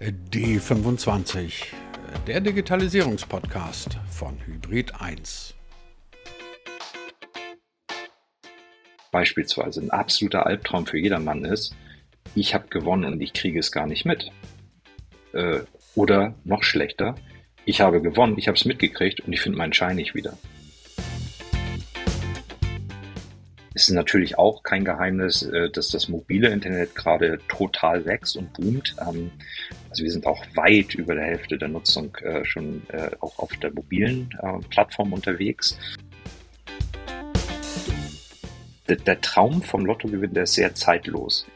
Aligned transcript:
D25, 0.00 1.66
der 2.28 2.40
Digitalisierungspodcast 2.40 3.98
von 4.08 4.38
Hybrid 4.46 4.92
1. 5.00 5.54
Beispielsweise 9.10 9.80
ein 9.80 9.90
absoluter 9.90 10.46
Albtraum 10.46 10.86
für 10.86 10.98
jedermann 10.98 11.44
ist, 11.44 11.74
ich 12.36 12.54
habe 12.54 12.68
gewonnen 12.68 13.12
und 13.14 13.20
ich 13.20 13.32
kriege 13.32 13.58
es 13.58 13.72
gar 13.72 13.88
nicht 13.88 14.04
mit. 14.04 14.30
Äh, 15.32 15.62
oder 15.96 16.36
noch 16.44 16.62
schlechter, 16.62 17.16
ich 17.64 17.80
habe 17.80 18.00
gewonnen, 18.00 18.38
ich 18.38 18.46
habe 18.46 18.56
es 18.56 18.64
mitgekriegt 18.64 19.22
und 19.22 19.32
ich 19.32 19.40
finde 19.40 19.58
meinen 19.58 19.72
Schein 19.72 19.96
nicht 19.96 20.14
wieder. 20.14 20.38
Ist 23.78 23.90
natürlich 23.90 24.38
auch 24.38 24.62
kein 24.62 24.84
Geheimnis, 24.84 25.42
äh, 25.42 25.70
dass 25.70 25.90
das 25.90 26.08
mobile 26.08 26.48
Internet 26.48 26.94
gerade 26.94 27.38
total 27.48 28.04
wächst 28.04 28.36
und 28.36 28.52
boomt. 28.52 28.96
Ähm, 29.00 29.30
also 29.90 30.02
wir 30.02 30.10
sind 30.10 30.26
auch 30.26 30.44
weit 30.54 30.94
über 30.94 31.14
der 31.14 31.24
Hälfte 31.24 31.56
der 31.58 31.68
Nutzung 31.68 32.14
äh, 32.16 32.44
schon 32.44 32.82
äh, 32.88 33.10
auch 33.20 33.38
auf 33.38 33.56
der 33.56 33.72
mobilen 33.72 34.30
Plattform 34.70 35.12
unterwegs. 35.12 35.78
Der 38.88 39.20
Traum 39.20 39.62
vom 39.62 39.84
Lottogewinn, 39.84 40.32
der 40.32 40.44
ist 40.44 40.54
sehr 40.54 40.74
zeitlos. 40.74 41.46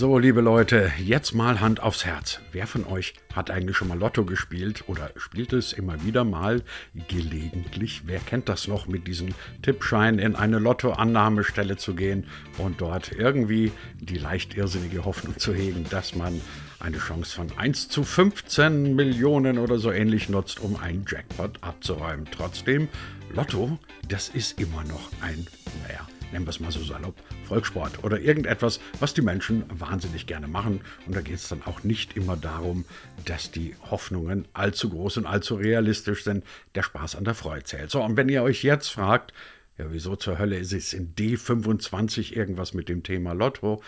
So, 0.00 0.18
liebe 0.18 0.40
Leute, 0.40 0.90
jetzt 0.96 1.34
mal 1.34 1.60
Hand 1.60 1.82
aufs 1.82 2.06
Herz. 2.06 2.40
Wer 2.52 2.66
von 2.66 2.86
euch 2.86 3.12
hat 3.34 3.50
eigentlich 3.50 3.76
schon 3.76 3.88
mal 3.88 3.98
Lotto 3.98 4.24
gespielt 4.24 4.84
oder 4.86 5.10
spielt 5.18 5.52
es 5.52 5.74
immer 5.74 6.02
wieder 6.02 6.24
mal 6.24 6.62
gelegentlich? 7.08 8.04
Wer 8.06 8.20
kennt 8.20 8.48
das 8.48 8.66
noch, 8.66 8.86
mit 8.88 9.06
diesem 9.06 9.34
Tippschein 9.60 10.18
in 10.18 10.36
eine 10.36 10.58
Lottoannahmestelle 10.58 11.76
zu 11.76 11.94
gehen 11.94 12.24
und 12.56 12.80
dort 12.80 13.12
irgendwie 13.12 13.72
die 14.00 14.16
leicht 14.16 14.56
irrsinnige 14.56 15.04
Hoffnung 15.04 15.36
zu 15.36 15.52
hegen, 15.52 15.84
dass 15.90 16.14
man 16.14 16.40
eine 16.78 16.96
Chance 16.96 17.36
von 17.36 17.58
1 17.58 17.90
zu 17.90 18.02
15 18.02 18.96
Millionen 18.96 19.58
oder 19.58 19.76
so 19.76 19.92
ähnlich 19.92 20.30
nutzt, 20.30 20.60
um 20.60 20.76
einen 20.76 21.04
Jackpot 21.06 21.58
abzuräumen. 21.60 22.26
Trotzdem, 22.30 22.88
Lotto, 23.34 23.78
das 24.08 24.30
ist 24.30 24.58
immer 24.62 24.82
noch 24.84 25.10
ein, 25.20 25.46
naja, 25.86 26.08
nennen 26.32 26.46
wir 26.46 26.50
es 26.50 26.60
mal 26.60 26.70
so 26.70 26.82
salopp, 26.82 27.14
Volkssport 27.44 28.04
oder 28.04 28.20
irgendetwas, 28.20 28.80
was 28.98 29.14
die 29.14 29.22
Menschen 29.22 29.64
wahnsinnig 29.68 30.26
gerne 30.26 30.48
machen. 30.48 30.80
Und 31.06 31.16
da 31.16 31.20
geht 31.20 31.36
es 31.36 31.48
dann 31.48 31.62
auch 31.64 31.82
nicht 31.84 32.16
immer 32.16 32.36
darum, 32.36 32.84
dass 33.24 33.50
die 33.50 33.74
Hoffnungen 33.90 34.46
allzu 34.52 34.90
groß 34.90 35.18
und 35.18 35.26
allzu 35.26 35.56
realistisch 35.56 36.24
sind. 36.24 36.44
Der 36.74 36.82
Spaß 36.82 37.16
an 37.16 37.24
der 37.24 37.34
Freude 37.34 37.64
zählt. 37.64 37.90
So, 37.90 38.02
und 38.02 38.16
wenn 38.16 38.28
ihr 38.28 38.42
euch 38.42 38.62
jetzt 38.62 38.88
fragt, 38.88 39.32
ja, 39.78 39.86
wieso 39.90 40.16
zur 40.16 40.38
Hölle 40.38 40.58
ist 40.58 40.72
es 40.72 40.92
in 40.92 41.14
D25 41.14 42.34
irgendwas 42.34 42.74
mit 42.74 42.88
dem 42.88 43.02
Thema 43.02 43.32
Lotto? 43.32 43.82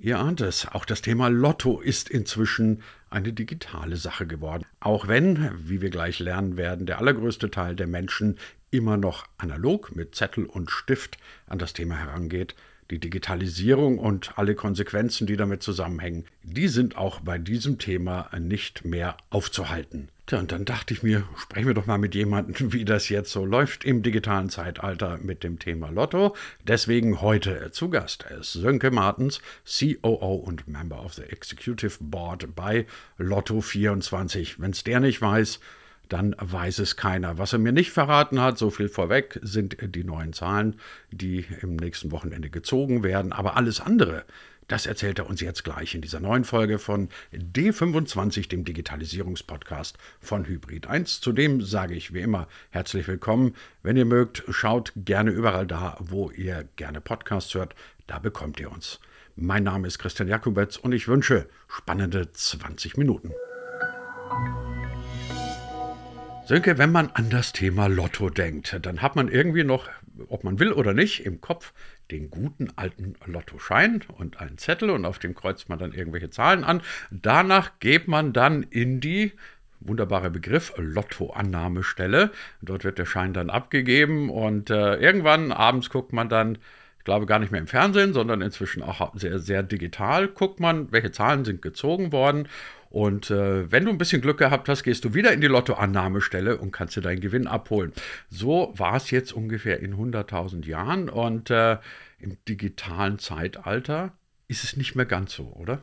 Ihr 0.00 0.18
ahnt 0.20 0.40
es, 0.40 0.66
auch 0.68 0.84
das 0.84 1.02
Thema 1.02 1.28
Lotto 1.28 1.80
ist 1.80 2.08
inzwischen 2.08 2.82
eine 3.10 3.32
digitale 3.32 3.96
Sache 3.96 4.26
geworden. 4.28 4.64
Auch 4.78 5.08
wenn, 5.08 5.50
wie 5.68 5.80
wir 5.80 5.90
gleich 5.90 6.20
lernen 6.20 6.56
werden, 6.56 6.86
der 6.86 6.98
allergrößte 6.98 7.50
Teil 7.50 7.74
der 7.74 7.88
Menschen 7.88 8.38
immer 8.70 8.96
noch 8.96 9.26
analog 9.38 9.94
mit 9.94 10.14
Zettel 10.14 10.44
und 10.44 10.70
Stift 10.70 11.18
an 11.46 11.58
das 11.58 11.72
Thema 11.72 11.96
herangeht, 11.96 12.54
die 12.90 12.98
Digitalisierung 12.98 13.98
und 13.98 14.38
alle 14.38 14.54
Konsequenzen, 14.54 15.26
die 15.26 15.36
damit 15.36 15.62
zusammenhängen, 15.62 16.24
die 16.42 16.68
sind 16.68 16.96
auch 16.96 17.20
bei 17.20 17.38
diesem 17.38 17.78
Thema 17.78 18.30
nicht 18.38 18.84
mehr 18.84 19.16
aufzuhalten. 19.30 20.08
Tja, 20.26 20.40
und 20.40 20.52
dann 20.52 20.66
dachte 20.66 20.92
ich 20.92 21.02
mir, 21.02 21.26
sprechen 21.36 21.68
wir 21.68 21.74
doch 21.74 21.86
mal 21.86 21.98
mit 21.98 22.14
jemandem, 22.14 22.72
wie 22.72 22.84
das 22.84 23.08
jetzt 23.08 23.30
so 23.30 23.44
läuft 23.44 23.84
im 23.84 24.02
digitalen 24.02 24.50
Zeitalter 24.50 25.18
mit 25.22 25.42
dem 25.42 25.58
Thema 25.58 25.90
Lotto. 25.90 26.34
Deswegen 26.66 27.20
heute 27.20 27.70
zu 27.70 27.88
Gast 27.88 28.26
ist 28.38 28.52
Sönke 28.52 28.90
Martens, 28.90 29.40
COO 29.64 30.34
und 30.34 30.68
Member 30.68 31.02
of 31.02 31.14
the 31.14 31.22
Executive 31.22 31.96
Board 32.00 32.54
bei 32.54 32.86
Lotto24. 33.18 34.56
Wenn 34.58 34.72
es 34.72 34.84
der 34.84 35.00
nicht 35.00 35.20
weiß, 35.20 35.60
dann 36.08 36.34
weiß 36.38 36.78
es 36.80 36.96
keiner. 36.96 37.38
Was 37.38 37.52
er 37.52 37.58
mir 37.58 37.72
nicht 37.72 37.90
verraten 37.90 38.40
hat, 38.40 38.58
so 38.58 38.70
viel 38.70 38.88
vorweg, 38.88 39.38
sind 39.42 39.76
die 39.80 40.04
neuen 40.04 40.32
Zahlen, 40.32 40.76
die 41.10 41.46
im 41.60 41.76
nächsten 41.76 42.12
Wochenende 42.12 42.50
gezogen 42.50 43.02
werden. 43.02 43.32
Aber 43.32 43.56
alles 43.56 43.80
andere, 43.80 44.24
das 44.68 44.84
erzählt 44.84 45.18
er 45.18 45.28
uns 45.28 45.40
jetzt 45.40 45.64
gleich 45.64 45.94
in 45.94 46.02
dieser 46.02 46.20
neuen 46.20 46.44
Folge 46.44 46.78
von 46.78 47.08
D25, 47.32 48.48
dem 48.50 48.64
Digitalisierungspodcast 48.64 49.96
von 50.20 50.46
Hybrid 50.46 50.86
1. 50.86 51.20
Zudem 51.20 51.62
sage 51.62 51.94
ich 51.94 52.12
wie 52.12 52.20
immer 52.20 52.48
herzlich 52.70 53.08
willkommen. 53.08 53.54
Wenn 53.82 53.96
ihr 53.96 54.04
mögt, 54.04 54.44
schaut 54.50 54.92
gerne 54.94 55.30
überall 55.30 55.66
da, 55.66 55.96
wo 56.00 56.30
ihr 56.30 56.68
gerne 56.76 57.00
Podcasts 57.00 57.54
hört. 57.54 57.74
Da 58.06 58.18
bekommt 58.18 58.60
ihr 58.60 58.70
uns. 58.70 59.00
Mein 59.36 59.62
Name 59.62 59.86
ist 59.86 59.98
Christian 59.98 60.28
Jakubetz 60.28 60.76
und 60.76 60.92
ich 60.92 61.08
wünsche 61.08 61.48
spannende 61.68 62.30
20 62.32 62.96
Minuten. 62.96 63.32
Sönke, 66.48 66.78
wenn 66.78 66.90
man 66.90 67.10
an 67.12 67.28
das 67.28 67.52
Thema 67.52 67.88
Lotto 67.88 68.30
denkt, 68.30 68.74
dann 68.80 69.02
hat 69.02 69.16
man 69.16 69.28
irgendwie 69.28 69.64
noch, 69.64 69.86
ob 70.28 70.44
man 70.44 70.58
will 70.58 70.72
oder 70.72 70.94
nicht, 70.94 71.26
im 71.26 71.42
Kopf 71.42 71.74
den 72.10 72.30
guten 72.30 72.70
alten 72.74 73.16
Lottoschein 73.26 74.00
und 74.16 74.40
einen 74.40 74.56
Zettel 74.56 74.88
und 74.88 75.04
auf 75.04 75.18
dem 75.18 75.34
kreuzt 75.34 75.68
man 75.68 75.78
dann 75.78 75.92
irgendwelche 75.92 76.30
Zahlen 76.30 76.64
an. 76.64 76.80
Danach 77.10 77.72
geht 77.80 78.08
man 78.08 78.32
dann 78.32 78.62
in 78.62 78.98
die 78.98 79.32
wunderbare 79.80 80.30
Begriff 80.30 80.72
Lottoannahmestelle. 80.78 82.30
Dort 82.62 82.82
wird 82.82 82.96
der 82.96 83.04
Schein 83.04 83.34
dann 83.34 83.50
abgegeben 83.50 84.30
und 84.30 84.70
äh, 84.70 84.94
irgendwann 84.94 85.52
abends 85.52 85.90
guckt 85.90 86.14
man 86.14 86.30
dann, 86.30 86.56
ich 86.96 87.04
glaube 87.04 87.26
gar 87.26 87.40
nicht 87.40 87.52
mehr 87.52 87.60
im 87.60 87.66
Fernsehen, 87.66 88.14
sondern 88.14 88.40
inzwischen 88.40 88.82
auch 88.82 89.14
sehr, 89.14 89.38
sehr 89.38 89.62
digital, 89.62 90.28
guckt 90.28 90.60
man, 90.60 90.90
welche 90.92 91.12
Zahlen 91.12 91.44
sind 91.44 91.60
gezogen 91.60 92.10
worden 92.10 92.48
und 92.90 93.30
äh, 93.30 93.70
wenn 93.70 93.84
du 93.84 93.90
ein 93.90 93.98
bisschen 93.98 94.22
Glück 94.22 94.38
gehabt 94.38 94.68
hast, 94.68 94.82
gehst 94.82 95.04
du 95.04 95.14
wieder 95.14 95.32
in 95.32 95.40
die 95.40 95.46
Lottoannahmestelle 95.46 96.56
und 96.56 96.72
kannst 96.72 96.96
dir 96.96 97.02
deinen 97.02 97.20
Gewinn 97.20 97.46
abholen. 97.46 97.92
So 98.30 98.72
war 98.76 98.96
es 98.96 99.10
jetzt 99.10 99.32
ungefähr 99.32 99.80
in 99.80 99.94
100.000 99.94 100.66
Jahren 100.66 101.08
und 101.08 101.50
äh, 101.50 101.78
im 102.18 102.36
digitalen 102.48 103.18
Zeitalter 103.18 104.12
ist 104.48 104.64
es 104.64 104.76
nicht 104.76 104.94
mehr 104.94 105.06
ganz 105.06 105.34
so, 105.34 105.52
oder? 105.54 105.82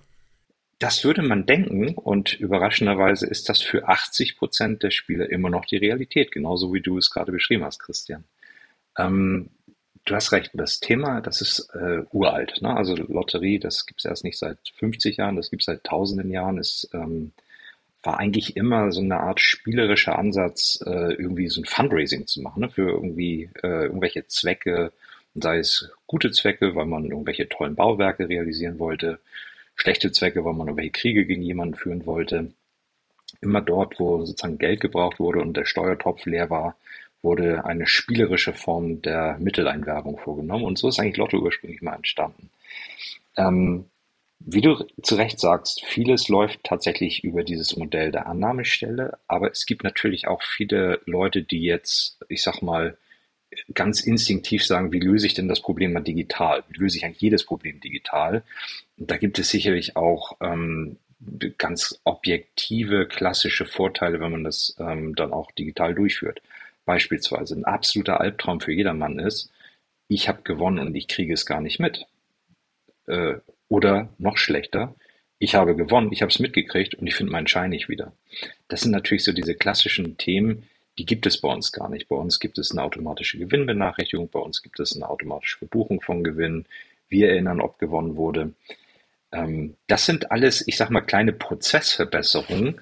Das 0.80 1.06
würde 1.06 1.22
man 1.22 1.46
denken 1.46 1.96
und 1.96 2.34
überraschenderweise 2.34 3.28
ist 3.28 3.48
das 3.48 3.62
für 3.62 3.88
80 3.88 4.38
Prozent 4.38 4.84
der 4.84 4.92
Spieler 4.92 5.30
immer 5.30 5.50
noch 5.50 5.66
die 5.66 5.78
Realität, 5.78 6.32
genauso 6.32 6.74
wie 6.74 6.82
du 6.82 6.98
es 6.98 7.12
gerade 7.12 7.32
beschrieben 7.32 7.64
hast, 7.64 7.80
Christian. 7.80 8.26
Ähm, 8.98 9.50
Du 10.06 10.14
hast 10.14 10.32
recht, 10.32 10.52
das 10.54 10.80
Thema, 10.80 11.20
das 11.20 11.42
ist 11.42 11.68
äh, 11.74 12.04
uralt. 12.12 12.62
Ne? 12.62 12.76
Also 12.76 12.96
Lotterie, 12.96 13.58
das 13.58 13.88
gibt 13.88 14.02
es 14.02 14.06
erst 14.06 14.24
nicht 14.24 14.38
seit 14.38 14.60
50 14.76 15.18
Jahren, 15.18 15.36
das 15.36 15.50
gibt 15.50 15.64
es 15.64 15.66
seit 15.66 15.84
tausenden 15.84 16.30
Jahren. 16.30 16.60
Es 16.60 16.88
ähm, 16.94 17.32
war 18.04 18.20
eigentlich 18.20 18.56
immer 18.56 18.92
so 18.92 19.02
eine 19.02 19.20
Art 19.20 19.42
spielerischer 19.42 20.18
Ansatz, 20.20 20.80
äh, 20.86 21.14
irgendwie 21.14 21.48
so 21.48 21.62
ein 21.62 21.66
Fundraising 21.66 22.28
zu 22.28 22.42
machen, 22.42 22.62
ne? 22.62 22.70
für 22.70 22.88
irgendwie 22.88 23.50
äh, 23.64 23.86
irgendwelche 23.86 24.28
Zwecke, 24.28 24.92
sei 25.34 25.58
es 25.58 25.92
gute 26.06 26.30
Zwecke, 26.32 26.76
weil 26.76 26.86
man 26.86 27.06
irgendwelche 27.06 27.50
tollen 27.50 27.76
Bauwerke 27.76 28.30
realisieren 28.30 28.78
wollte, 28.78 29.20
schlechte 29.76 30.12
Zwecke, 30.12 30.46
weil 30.46 30.54
man 30.54 30.68
irgendwelche 30.68 30.92
Kriege 30.92 31.26
gegen 31.26 31.42
jemanden 31.42 31.76
führen 31.76 32.06
wollte. 32.06 32.52
Immer 33.42 33.62
dort, 33.62 34.00
wo 34.00 34.24
sozusagen 34.24 34.60
Geld 34.60 34.82
gebraucht 34.82 35.20
wurde 35.20 35.40
und 35.40 35.58
der 35.58 35.66
Steuertopf 35.66 36.26
leer 36.28 36.52
war, 36.52 36.78
wurde 37.26 37.66
eine 37.66 37.88
spielerische 37.88 38.54
Form 38.54 39.02
der 39.02 39.38
Mitteleinwerbung 39.40 40.18
vorgenommen 40.18 40.64
und 40.64 40.78
so 40.78 40.88
ist 40.88 41.00
eigentlich 41.00 41.18
Lotto 41.18 41.40
ursprünglich 41.40 41.82
mal 41.82 41.96
entstanden. 41.96 42.50
Ähm, 43.36 43.86
wie 44.40 44.62
du 44.62 44.86
zu 45.02 45.16
Recht 45.16 45.40
sagst, 45.40 45.84
vieles 45.86 46.30
läuft 46.30 46.64
tatsächlich 46.64 47.24
über 47.24 47.44
dieses 47.44 47.76
Modell 47.76 48.12
der 48.12 48.28
Annahmestelle, 48.28 49.18
aber 49.28 49.52
es 49.52 49.66
gibt 49.66 49.84
natürlich 49.84 50.28
auch 50.28 50.44
viele 50.44 51.02
Leute, 51.06 51.42
die 51.42 51.64
jetzt, 51.64 52.20
ich 52.30 52.44
sag 52.44 52.62
mal, 52.62 52.98
ganz 53.74 54.02
instinktiv 54.02 54.66
sagen, 54.66 54.92
wie 54.92 55.00
löse 55.00 55.26
ich 55.26 55.34
denn 55.34 55.48
das 55.48 55.62
Problem 55.62 55.94
mal 55.94 56.02
digital? 56.02 56.64
Wie 56.70 56.78
löse 56.78 56.98
ich 56.98 57.06
eigentlich 57.06 57.22
jedes 57.22 57.46
Problem 57.46 57.80
digital? 57.80 58.44
Und 58.98 59.10
da 59.10 59.18
gibt 59.18 59.40
es 59.40 59.50
sicherlich 59.50 59.96
auch 59.96 60.38
ähm, 60.42 60.98
ganz 61.58 62.00
objektive, 62.04 63.08
klassische 63.08 63.66
Vorteile, 63.66 64.20
wenn 64.20 64.32
man 64.32 64.44
das 64.44 64.76
ähm, 64.80 65.16
dann 65.16 65.34
auch 65.34 65.52
digital 65.52 65.96
durchführt 65.96 66.42
beispielsweise 66.86 67.56
ein 67.56 67.66
absoluter 67.66 68.22
Albtraum 68.22 68.62
für 68.62 68.74
jedermann 68.74 69.20
ist, 69.20 69.52
ich 70.08 70.30
habe 70.30 70.44
gewonnen 70.44 70.80
und 70.80 70.96
ich 70.96 71.08
kriege 71.08 71.34
es 71.34 71.46
gar 71.46 71.62
nicht 71.62 71.80
mit. 71.80 72.06
Äh, 73.08 73.36
oder 73.68 74.10
noch 74.18 74.38
schlechter, 74.38 74.96
ich 75.40 75.56
habe 75.56 75.76
gewonnen, 75.76 76.12
ich 76.12 76.22
habe 76.22 76.32
es 76.32 76.40
mitgekriegt 76.40 76.96
und 76.96 77.08
ich 77.08 77.16
finde 77.16 77.32
meinen 77.32 77.48
Schein 77.48 77.72
nicht 77.72 77.90
wieder. 77.90 78.14
Das 78.68 78.82
sind 78.82 78.92
natürlich 78.92 79.24
so 79.24 79.32
diese 79.32 79.56
klassischen 79.56 80.18
Themen, 80.18 80.68
die 80.98 81.06
gibt 81.06 81.26
es 81.26 81.42
bei 81.42 81.50
uns 81.50 81.72
gar 81.72 81.90
nicht. 81.90 82.08
Bei 82.08 82.16
uns 82.16 82.40
gibt 82.40 82.58
es 82.58 82.72
eine 82.72 82.84
automatische 82.84 83.38
Gewinnbenachrichtigung, 83.38 84.30
bei 84.30 84.40
uns 84.40 84.62
gibt 84.62 84.80
es 84.80 84.96
eine 84.96 85.10
automatische 85.10 85.58
Verbuchung 85.58 86.02
von 86.02 86.24
Gewinn. 86.24 86.66
Wir 87.10 87.30
erinnern, 87.30 87.60
ob 87.60 87.80
gewonnen 87.80 88.16
wurde. 88.16 88.54
Ähm, 89.32 89.76
das 89.88 90.06
sind 90.06 90.32
alles, 90.32 90.66
ich 90.68 90.78
sag 90.78 90.90
mal, 90.90 91.02
kleine 91.02 91.34
Prozessverbesserungen, 91.34 92.80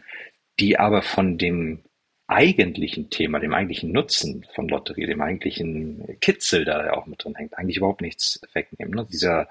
die 0.60 0.78
aber 0.78 1.02
von 1.02 1.38
dem 1.40 1.80
eigentlichen 2.28 3.10
Thema, 3.10 3.40
dem 3.40 3.54
eigentlichen 3.54 3.92
Nutzen 3.92 4.46
von 4.56 4.68
Lotterie, 4.68 5.06
dem 5.06 5.22
eigentlichen 5.22 6.18
Kitzel, 6.22 6.66
der 6.66 6.84
da 6.84 6.94
auch 6.94 7.06
mit 7.06 7.24
drin 7.24 7.36
hängt, 7.36 7.58
eigentlich 7.58 7.78
überhaupt 7.78 8.02
nichts 8.02 8.42
wegnehmen. 8.54 8.94
Ne? 8.94 9.08
Dieser, 9.12 9.50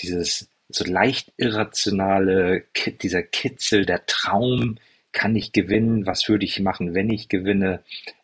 dieses 0.00 0.48
so 0.68 0.84
leicht 0.84 1.32
irrationale, 1.36 2.64
dieser 3.02 3.22
Kitzel, 3.22 3.86
der 3.86 4.06
Traum, 4.06 4.78
kann 5.16 5.34
ich 5.34 5.52
gewinnen, 5.52 6.04
was 6.06 6.28
würde 6.28 6.44
ich 6.44 6.60
machen, 6.60 6.92
wenn 6.92 7.08
ich 7.08 7.30
gewinne, 7.30 7.82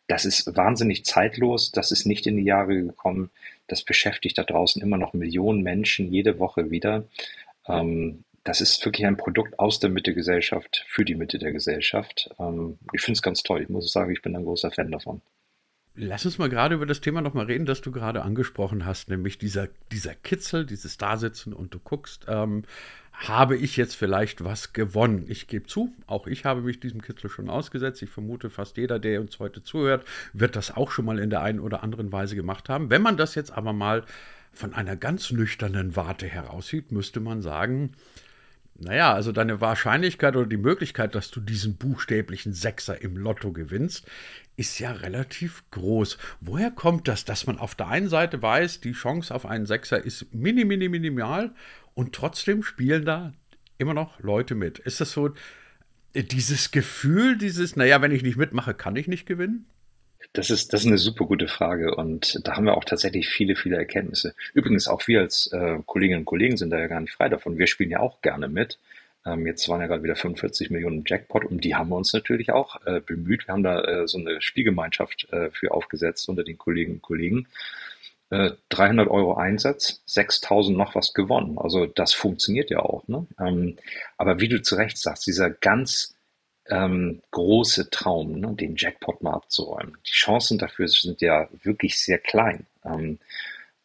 das 0.09 0.27
ist 0.27 0.55
wahnsinnig 0.55 1.07
zeitlos, 1.07 1.73
das 1.73 1.91
ist 1.91 2.05
nicht 2.05 2.27
in 2.27 2.37
die 2.37 2.45
Jahre 2.45 2.75
gekommen, 2.75 3.31
das 3.67 3.83
beschäftigt 3.83 4.37
da 4.37 4.43
draußen 4.43 4.83
immer 4.83 4.99
noch 4.99 5.15
Millionen 5.15 5.63
Menschen 5.63 6.13
jede 6.13 6.39
Woche 6.39 6.71
wieder. 6.71 7.05
Ähm, 7.67 8.25
das 8.45 8.61
ist 8.61 8.85
wirklich 8.85 9.07
ein 9.07 9.17
Produkt 9.17 9.59
aus 9.59 9.79
der 9.79 9.91
Mitte-Gesellschaft 9.91 10.85
für 10.89 11.05
die 11.05 11.15
Mitte 11.15 11.39
der 11.39 11.53
Gesellschaft. 11.53 12.31
Ähm, 12.39 12.79
ich 12.93 13.01
finde 13.01 13.17
es 13.17 13.23
ganz 13.23 13.43
toll. 13.43 13.63
Ich 13.63 13.69
muss 13.69 13.93
sagen, 13.93 14.11
ich 14.11 14.23
bin 14.23 14.37
ein 14.37 14.45
großer 14.45 14.71
Fan 14.71 14.91
davon. 14.91 15.23
Lass 15.95 16.25
uns 16.25 16.39
mal 16.39 16.49
gerade 16.49 16.75
über 16.75 16.87
das 16.87 17.03
Thema 17.03 17.21
nochmal 17.21 17.47
reden, 17.47 17.67
das 17.67 17.83
du 17.83 17.93
gerade 17.93 18.23
angesprochen 18.23 18.87
hast, 18.87 19.11
nämlich 19.11 19.37
dieser, 19.37 19.69
dieser 19.93 20.15
Kitzel, 20.15 20.65
dieses 20.65 20.97
Dasitzen 20.97 21.53
und 21.53 21.75
du 21.75 21.79
guckst, 21.79 22.25
ähm, 22.29 22.63
habe 23.13 23.59
ich 23.59 23.77
jetzt 23.77 23.95
vielleicht 23.95 24.43
was 24.43 24.73
gewonnen? 24.73 25.27
Ich 25.29 25.49
gebe 25.49 25.67
zu, 25.67 25.93
auch 26.07 26.27
ich 26.27 26.47
habe 26.47 26.63
mich 26.63 26.81
diesem 26.81 27.03
Kitzel 27.03 27.29
schon 27.29 27.51
ausgesetzt. 27.51 28.01
Ich 28.01 28.09
vermute, 28.09 28.49
fast 28.49 28.79
jeder, 28.79 28.99
der 28.99 29.21
uns 29.21 29.39
heute 29.39 29.63
zuhört, 29.63 30.07
wird 30.33 30.57
das 30.57 30.75
auch 30.75 30.91
schon 30.91 31.05
mal 31.05 31.19
in 31.19 31.29
der 31.29 31.43
einen 31.43 31.61
oder 31.61 31.83
anderen 31.83 32.11
Weise 32.11 32.37
gemacht 32.37 32.71
haben. 32.71 32.89
Wenn 32.89 33.03
man 33.03 33.19
das 33.19 33.35
jetzt 33.35 33.53
aber 33.53 33.75
mal 33.75 34.05
von 34.51 34.73
einer 34.73 34.97
ganz 34.97 35.31
nüchternen 35.31 35.95
Warte 35.95 36.27
heraussieht, 36.27 36.91
müsste 36.91 37.21
man 37.21 37.43
sagen, 37.43 37.93
naja, 38.79 39.13
also 39.13 39.33
deine 39.33 39.61
Wahrscheinlichkeit 39.61 40.35
oder 40.35 40.47
die 40.47 40.57
Möglichkeit, 40.57 41.15
dass 41.15 41.31
du 41.31 41.41
diesen 41.41 41.77
buchstäblichen 41.77 42.53
Sechser 42.53 43.01
im 43.01 43.17
Lotto 43.17 43.53
gewinnst, 43.53 44.07
ist 44.57 44.79
ja 44.79 44.93
relativ 44.93 45.63
groß. 45.71 46.19
Woher 46.41 46.71
kommt 46.71 47.09
das, 47.09 47.25
dass 47.25 47.47
man 47.47 47.59
auf 47.59 47.75
der 47.75 47.89
einen 47.89 48.09
Seite 48.09 48.43
weiß, 48.43 48.81
die 48.81 48.93
Chance 48.93 49.35
auf 49.35 49.47
einen 49.47 49.67
Sechser 49.67 50.03
ist 50.03 50.35
mini, 50.35 50.65
mini, 50.65 50.89
minimal 50.89 51.55
und 51.95 52.15
trotzdem 52.15 52.63
spielen 52.63 53.05
da 53.05 53.33
immer 53.79 53.95
noch 53.95 54.21
Leute 54.21 54.55
mit? 54.55 54.79
Ist 54.79 55.01
das 55.01 55.13
so 55.13 55.35
dieses 56.15 56.71
Gefühl, 56.71 57.39
dieses, 57.39 57.77
naja, 57.77 58.03
wenn 58.03 58.13
ich 58.13 58.23
nicht 58.23 58.37
mitmache, 58.37 58.75
kann 58.75 58.97
ich 58.97 59.09
nicht 59.09 59.27
gewinnen? 59.27 59.67
Das 60.33 60.51
ist, 60.51 60.73
das 60.73 60.83
ist 60.83 60.87
eine 60.87 60.99
super 60.99 61.27
gute 61.27 61.49
Frage 61.49 61.95
und 61.95 62.41
da 62.47 62.57
haben 62.57 62.65
wir 62.65 62.77
auch 62.77 62.85
tatsächlich 62.85 63.29
viele, 63.29 63.57
viele 63.57 63.77
Erkenntnisse. 63.77 64.35
Übrigens 64.55 64.89
auch 64.89 65.07
wir 65.07 65.21
als 65.21 65.49
äh, 65.53 65.79
Kolleginnen 65.85 66.21
und 66.21 66.27
Kollegen 66.27 66.57
sind 66.57 66.71
da 66.71 66.79
ja 66.79 66.87
gar 66.87 67.01
nicht 67.01 67.13
frei 67.13 67.29
davon. 67.29 67.59
Wir 67.59 67.67
spielen 67.67 67.91
ja 67.91 68.01
auch 68.01 68.23
gerne 68.23 68.49
mit. 68.49 68.79
Ähm, 69.25 69.47
jetzt 69.47 69.69
waren 69.69 69.81
ja 69.81 69.87
gerade 69.87 70.03
wieder 70.03 70.17
45 70.17 70.71
Millionen 70.71 71.05
Jackpot 71.07 71.45
und 71.45 71.65
die 71.65 71.75
haben 71.75 71.91
wir 71.91 71.97
uns 71.97 72.13
natürlich 72.13 72.51
auch 72.51 72.85
äh, 72.87 73.01
bemüht. 73.01 73.47
Wir 73.47 73.53
haben 73.53 73.63
da 73.63 73.83
äh, 73.83 74.09
so 74.09 74.19
eine 74.19 74.41
Spielgemeinschaft 74.41 75.29
äh, 75.33 75.51
für 75.51 75.73
aufgesetzt 75.73 76.29
unter 76.29 76.45
den 76.45 76.59
Kolleginnen 76.59 76.97
und 76.97 77.03
Kollegen. 77.03 77.47
300 78.31 79.07
äh, 79.07 79.11
Euro 79.11 79.35
Einsatz, 79.35 80.03
6000 80.07 80.77
noch 80.77 80.95
was 80.95 81.13
gewonnen. 81.13 81.59
Also 81.59 81.85
das 81.85 82.15
funktioniert 82.15 82.71
ja 82.71 82.79
auch. 82.79 83.07
Ne? 83.07 83.27
Ähm, 83.39 83.77
aber 84.17 84.41
wie 84.41 84.49
du 84.49 84.63
zu 84.63 84.75
Recht 84.77 84.97
sagst, 84.97 85.27
dieser 85.27 85.51
ganz 85.51 86.15
ähm, 86.69 87.21
große 87.31 87.91
Traum, 87.91 88.39
ne, 88.41 88.55
den 88.55 88.77
Jackpot 88.77 89.23
mal 89.23 89.35
abzuräumen. 89.35 89.97
Die 90.07 90.13
Chancen 90.13 90.59
dafür 90.59 90.89
sind 90.89 91.21
ja 91.21 91.49
wirklich 91.63 91.99
sehr 91.99 92.19
klein. 92.19 92.67
Ähm, 92.85 93.19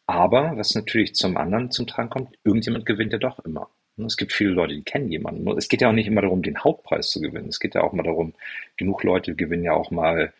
aber 0.06 0.56
was 0.56 0.74
natürlich 0.74 1.14
zum 1.14 1.36
anderen 1.36 1.70
zum 1.70 1.86
Tragen 1.86 2.10
kommt, 2.10 2.38
irgendjemand 2.44 2.86
gewinnt 2.86 3.12
ja 3.12 3.18
doch 3.18 3.38
immer. 3.40 3.68
Ne, 3.96 4.06
es 4.06 4.16
gibt 4.16 4.32
viele 4.32 4.50
Leute, 4.50 4.74
die 4.74 4.82
kennen 4.82 5.10
jemanden. 5.10 5.46
Es 5.58 5.68
geht 5.68 5.82
ja 5.82 5.88
auch 5.88 5.92
nicht 5.92 6.06
immer 6.06 6.22
darum, 6.22 6.42
den 6.42 6.62
Hauptpreis 6.62 7.10
zu 7.10 7.20
gewinnen. 7.20 7.48
Es 7.48 7.60
geht 7.60 7.74
ja 7.74 7.82
auch 7.82 7.92
mal 7.92 8.04
darum, 8.04 8.34
genug 8.76 9.02
Leute 9.02 9.34
gewinnen 9.34 9.64
ja 9.64 9.72
auch 9.72 9.90
mal 9.90 10.32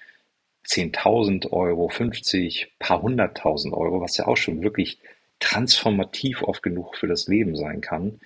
10.000 0.67 1.51
Euro, 1.51 1.89
50, 1.89 2.75
paar 2.79 3.03
hunderttausend 3.03 3.75
Euro, 3.75 4.01
was 4.01 4.17
ja 4.17 4.27
auch 4.27 4.37
schon 4.37 4.63
wirklich 4.63 4.99
transformativ 5.41 6.43
oft 6.43 6.63
genug 6.63 6.97
für 6.97 7.07
das 7.07 7.27
Leben 7.27 7.57
sein 7.57 7.81
kann. 7.81 8.21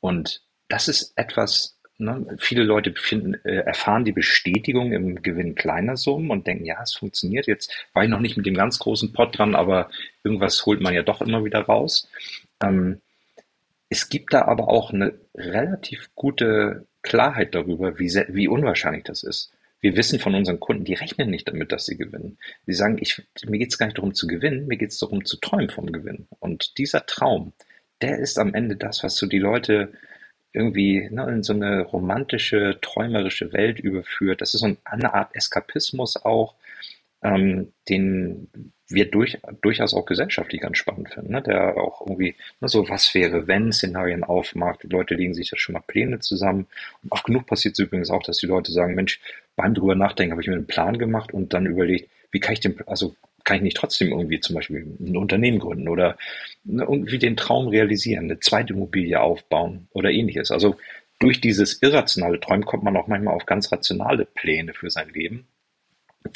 Und 0.00 0.42
das 0.68 0.88
ist 0.88 1.12
etwas, 1.16 1.76
Ne? 2.00 2.36
Viele 2.38 2.64
Leute 2.64 2.92
finden, 2.94 3.34
äh, 3.44 3.56
erfahren 3.56 4.04
die 4.04 4.12
Bestätigung 4.12 4.92
im 4.92 5.22
Gewinn 5.22 5.54
kleiner 5.54 5.96
Summen 5.96 6.30
und 6.30 6.46
denken, 6.46 6.64
ja, 6.64 6.82
es 6.82 6.94
funktioniert. 6.94 7.46
Jetzt 7.46 7.72
war 7.92 8.02
ich 8.04 8.10
noch 8.10 8.20
nicht 8.20 8.36
mit 8.36 8.46
dem 8.46 8.54
ganz 8.54 8.78
großen 8.78 9.12
Pot 9.12 9.38
dran, 9.38 9.54
aber 9.54 9.90
irgendwas 10.24 10.64
holt 10.66 10.80
man 10.80 10.94
ja 10.94 11.02
doch 11.02 11.20
immer 11.20 11.44
wieder 11.44 11.60
raus. 11.60 12.08
Ähm, 12.62 13.00
es 13.88 14.08
gibt 14.08 14.32
da 14.32 14.42
aber 14.42 14.68
auch 14.68 14.92
eine 14.92 15.14
relativ 15.34 16.10
gute 16.14 16.86
Klarheit 17.02 17.54
darüber, 17.54 17.98
wie, 17.98 18.08
sehr, 18.08 18.26
wie 18.28 18.48
unwahrscheinlich 18.48 19.04
das 19.04 19.22
ist. 19.22 19.52
Wir 19.80 19.96
wissen 19.96 20.18
von 20.18 20.34
unseren 20.34 20.60
Kunden, 20.60 20.84
die 20.84 20.94
rechnen 20.94 21.30
nicht 21.30 21.48
damit, 21.48 21.72
dass 21.72 21.86
sie 21.86 21.96
gewinnen. 21.96 22.38
Sie 22.66 22.74
sagen, 22.74 22.98
ich, 23.00 23.22
mir 23.46 23.58
geht 23.58 23.70
es 23.70 23.78
gar 23.78 23.86
nicht 23.86 23.98
darum 23.98 24.14
zu 24.14 24.26
gewinnen, 24.26 24.66
mir 24.66 24.76
geht 24.76 24.90
es 24.90 24.98
darum 24.98 25.24
zu 25.24 25.38
träumen 25.38 25.70
vom 25.70 25.90
Gewinn. 25.90 26.26
Und 26.38 26.78
dieser 26.78 27.06
Traum, 27.06 27.52
der 28.02 28.18
ist 28.18 28.38
am 28.38 28.54
Ende 28.54 28.76
das, 28.76 29.02
was 29.02 29.16
so 29.16 29.26
die 29.26 29.38
Leute 29.38 29.92
irgendwie 30.52 31.08
ne, 31.10 31.28
in 31.30 31.42
so 31.42 31.52
eine 31.52 31.82
romantische, 31.82 32.78
träumerische 32.80 33.52
Welt 33.52 33.78
überführt. 33.78 34.40
Das 34.40 34.54
ist 34.54 34.60
so 34.60 34.76
eine 34.84 35.14
Art 35.14 35.34
Eskapismus 35.34 36.16
auch, 36.24 36.54
ähm, 37.22 37.72
den 37.88 38.48
wir 38.88 39.10
durch, 39.10 39.38
durchaus 39.62 39.94
auch 39.94 40.04
gesellschaftlich 40.04 40.60
ganz 40.60 40.78
spannend 40.78 41.10
finden, 41.14 41.32
ne? 41.32 41.42
der 41.42 41.76
auch 41.76 42.00
irgendwie 42.00 42.34
ne, 42.60 42.68
so 42.68 42.88
was 42.88 43.14
wäre, 43.14 43.46
wenn 43.46 43.72
Szenarien 43.72 44.24
aufmacht. 44.24 44.82
Die 44.82 44.88
Leute 44.88 45.14
legen 45.14 45.34
sich 45.34 45.50
ja 45.50 45.58
schon 45.58 45.74
mal 45.74 45.84
Pläne 45.86 46.18
zusammen. 46.18 46.66
Und 47.02 47.12
oft 47.12 47.24
genug 47.24 47.46
passiert 47.46 47.74
es 47.74 47.78
übrigens 47.78 48.10
auch, 48.10 48.22
dass 48.22 48.38
die 48.38 48.46
Leute 48.46 48.72
sagen, 48.72 48.94
Mensch, 48.94 49.20
beim 49.54 49.74
drüber 49.74 49.94
nachdenken 49.94 50.32
habe 50.32 50.42
ich 50.42 50.48
mir 50.48 50.54
einen 50.54 50.66
Plan 50.66 50.98
gemacht 50.98 51.32
und 51.32 51.54
dann 51.54 51.66
überlegt, 51.66 52.10
wie 52.32 52.40
kann 52.40 52.54
ich 52.54 52.60
den, 52.60 52.76
also 52.86 53.14
kann 53.50 53.56
ich 53.56 53.62
nicht 53.64 53.76
trotzdem 53.76 54.12
irgendwie 54.12 54.38
zum 54.38 54.54
Beispiel 54.54 54.96
ein 55.00 55.16
Unternehmen 55.16 55.58
gründen 55.58 55.88
oder 55.88 56.16
irgendwie 56.64 57.18
den 57.18 57.36
Traum 57.36 57.66
realisieren, 57.66 58.26
eine 58.26 58.38
zweite 58.38 58.74
Immobilie 58.74 59.20
aufbauen 59.20 59.88
oder 59.90 60.12
ähnliches. 60.12 60.52
Also 60.52 60.76
durch 61.18 61.40
dieses 61.40 61.82
irrationale 61.82 62.38
Träumen 62.38 62.64
kommt 62.64 62.84
man 62.84 62.96
auch 62.96 63.08
manchmal 63.08 63.34
auf 63.34 63.46
ganz 63.46 63.72
rationale 63.72 64.24
Pläne 64.24 64.72
für 64.72 64.88
sein 64.88 65.08
Leben, 65.08 65.48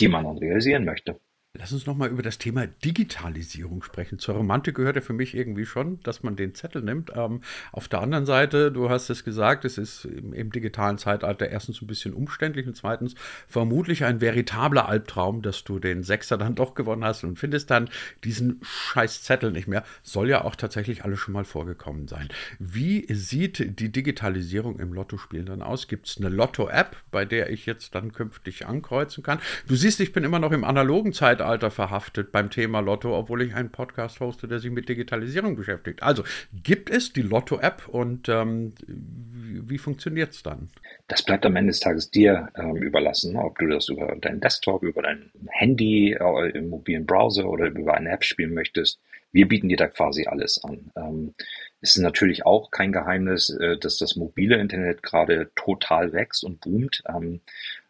die 0.01 0.09
man 0.09 0.25
dann 0.25 0.39
realisieren 0.39 0.85
möchte. 0.85 1.21
Lass 1.57 1.73
uns 1.73 1.87
nochmal 1.87 2.09
über 2.09 2.25
das 2.25 2.39
Thema 2.39 2.67
Digitalisierung 2.67 3.85
sprechen. 3.85 4.19
Zur 4.19 4.35
Romantik 4.35 4.75
gehört 4.75 4.97
ja 4.97 5.03
für 5.03 5.13
mich 5.13 5.37
irgendwie 5.37 5.67
schon, 5.67 6.01
dass 6.03 6.25
man 6.25 6.35
den 6.35 6.57
Zettel 6.57 6.83
nimmt. 6.83 7.13
Ähm, 7.15 7.43
auf 7.71 7.87
der 7.87 8.01
anderen 8.01 8.27
Seite, 8.27 8.73
du 8.73 8.91
hast 8.91 9.09
es 9.09 9.23
gesagt, 9.23 9.65
es 9.65 9.79
ist 9.79 10.05
im, 10.05 10.33
im, 10.33 10.51
digitalen 10.51 10.99
Zeitalter 10.99 11.49
erstens 11.49 11.81
ein 11.81 11.87
bisschen 11.87 12.13
umständlich 12.13 12.67
und 12.67 12.77
zweitens 12.77 13.15
vermutlich 13.47 14.05
ein 14.05 14.21
veritabler 14.21 14.89
Albtraum, 14.89 15.43
dass 15.43 15.63
du 15.63 15.79
den 15.79 16.03
Sechser 16.03 16.37
dann 16.39 16.57
doch 16.57 16.75
gewonnen 16.75 17.05
hast 17.05 17.23
und 17.23 17.39
findest 17.39 17.71
dann 17.71 17.89
diesen 18.25 18.59
scheiß 18.65 19.23
Zettel 19.23 19.53
nicht 19.53 19.69
mehr. 19.69 19.85
Soll 20.03 20.31
ja 20.31 20.43
auch 20.43 20.57
tatsächlich 20.57 21.05
alles 21.05 21.21
schon 21.21 21.35
mal 21.35 21.45
vorgekommen 21.45 22.09
sein. 22.09 22.31
Wie 22.59 23.07
sieht 23.15 23.79
die 23.79 23.93
Digitalisierung 23.93 24.81
im 24.81 24.93
Lottospielen 24.93 25.47
dann 25.47 25.63
aus? 25.63 25.87
Gibt 25.87 26.09
es 26.09 26.17
eine 26.17 26.31
Lotto-App, 26.31 26.97
bei 27.13 27.25
der 27.25 27.51
ich 27.51 27.65
jetzt 27.65 27.95
dann 27.95 28.13
künftig 28.13 28.67
ankreuzen 28.67 29.23
kann? 29.23 29.39
Du 29.69 29.77
siehst, 29.77 30.01
ich 30.01 30.13
bin 30.13 30.25
immer 30.25 30.41
noch 30.41 30.51
im 30.51 30.65
analogen 30.65 31.13
Zeitalter 31.13 31.44
Zeitalter 31.45 31.71
verhaftet 31.71 32.33
beim 32.33 32.49
Thema 32.49 32.81
Lotto, 32.81 33.17
obwohl 33.17 33.43
ich 33.43 33.55
einen 33.55 33.71
Podcast 33.71 34.19
hoste, 34.21 34.49
der 34.49 34.61
sich 34.61 34.71
mit 34.71 34.89
Digitalisierung 34.89 35.57
beschäftigt. 35.57 36.03
Also 36.03 36.25
gibt 36.55 36.89
es 36.89 37.13
die 37.13 37.21
Lotto-App 37.21 37.87
und 37.89 38.31
ähm, 38.31 38.73
wie, 38.87 39.77
funktioniert 39.77 40.33
es 40.33 40.43
dann? 40.43 40.71
Das 41.07 41.23
bleibt 41.23 41.45
am 41.45 41.57
Ende 41.57 41.71
des 41.71 41.81
Tages 41.81 42.11
dir 42.11 42.49
ähm, 42.57 42.77
überlassen, 42.77 43.37
ob 43.37 43.59
du 43.59 43.67
das 43.67 43.91
über 43.91 44.17
deinen 44.17 44.41
Desktop, 44.41 44.83
über 44.83 45.03
dein 45.03 45.31
Handy, 45.51 46.15
äh, 46.19 46.49
im 46.55 46.71
mobilen 46.71 47.05
Browser 47.05 47.47
oder 47.47 47.67
über 47.67 47.93
eine 47.93 48.11
App 48.11 48.25
spielen 48.25 48.55
möchtest. 48.55 48.99
Wir 49.33 49.47
bieten 49.47 49.69
dir 49.69 49.77
da 49.77 49.89
quasi 49.89 50.27
alles 50.27 50.65
an. 50.65 50.91
Ähm, 50.97 51.35
es 51.83 51.97
ist 51.97 52.03
natürlich 52.03 52.47
auch 52.47 52.71
kein 52.71 52.93
Geheimnis, 52.93 53.51
äh, 53.51 53.77
dass 53.77 53.99
das 53.99 54.17
mobile 54.17 54.57
Internet 54.57 55.03
gerade 55.03 55.51
total 55.57 56.15
wächst 56.15 56.43
und 56.43 56.63
boomt. 56.63 57.03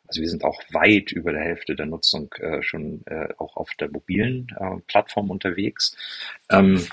Also 0.07 0.21
wir 0.21 0.29
sind 0.29 0.45
auch 0.45 0.63
weit 0.71 1.13
über 1.13 1.33
der 1.33 1.43
Hälfte 1.43 1.75
der 1.75 1.87
Nutzung 1.87 2.33
äh, 2.35 2.63
schon 2.63 3.03
äh, 3.07 3.29
auch 3.39 3.57
auf 3.57 3.71
der 3.79 3.91
mobilen 3.91 4.49
äh, 4.59 4.81
Plattform 4.87 5.31
unterwegs. 5.31 5.97
Ähm, 6.51 6.87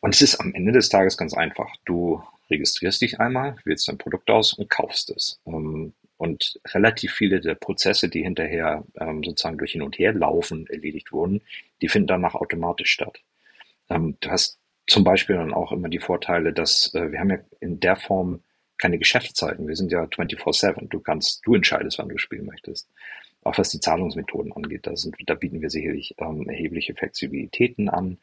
und 0.00 0.14
es 0.14 0.22
ist 0.22 0.40
am 0.40 0.54
Ende 0.54 0.72
des 0.72 0.88
Tages 0.88 1.16
ganz 1.16 1.34
einfach. 1.34 1.68
Du 1.84 2.22
registrierst 2.50 3.00
dich 3.00 3.20
einmal, 3.20 3.56
wählst 3.64 3.88
dein 3.88 3.98
Produkt 3.98 4.30
aus 4.30 4.52
und 4.52 4.68
kaufst 4.68 5.10
es. 5.10 5.40
Ähm, 5.46 5.94
und 6.18 6.60
relativ 6.68 7.14
viele 7.14 7.40
der 7.40 7.56
Prozesse, 7.56 8.08
die 8.08 8.22
hinterher 8.22 8.84
ähm, 9.00 9.24
sozusagen 9.24 9.58
durch 9.58 9.72
hin 9.72 9.82
und 9.82 9.98
her 9.98 10.12
laufen, 10.12 10.68
erledigt 10.68 11.10
wurden, 11.10 11.40
die 11.80 11.88
finden 11.88 12.06
danach 12.06 12.36
automatisch 12.36 12.92
statt. 12.92 13.18
Ähm, 13.90 14.16
du 14.20 14.30
hast 14.30 14.58
zum 14.86 15.02
Beispiel 15.02 15.36
dann 15.36 15.52
auch 15.52 15.72
immer 15.72 15.88
die 15.88 15.98
Vorteile, 15.98 16.52
dass 16.52 16.94
äh, 16.94 17.10
wir 17.10 17.18
haben 17.18 17.30
ja 17.30 17.38
in 17.60 17.80
der 17.80 17.96
Form 17.96 18.40
keine 18.82 18.98
Geschäftszeiten. 18.98 19.68
Wir 19.68 19.76
sind 19.76 19.92
ja 19.92 20.02
24-7. 20.02 20.88
Du 20.88 20.98
kannst, 20.98 21.46
du 21.46 21.54
entscheidest, 21.54 21.98
wann 21.98 22.08
du 22.08 22.18
spielen 22.18 22.46
möchtest. 22.46 22.90
Auch 23.44 23.56
was 23.56 23.70
die 23.70 23.78
Zahlungsmethoden 23.78 24.52
angeht, 24.52 24.88
da, 24.88 24.96
sind, 24.96 25.14
da 25.26 25.34
bieten 25.34 25.62
wir 25.62 25.70
sicherlich 25.70 26.16
ähm, 26.18 26.48
erhebliche 26.48 26.94
Flexibilitäten 26.94 27.88
an. 27.88 28.18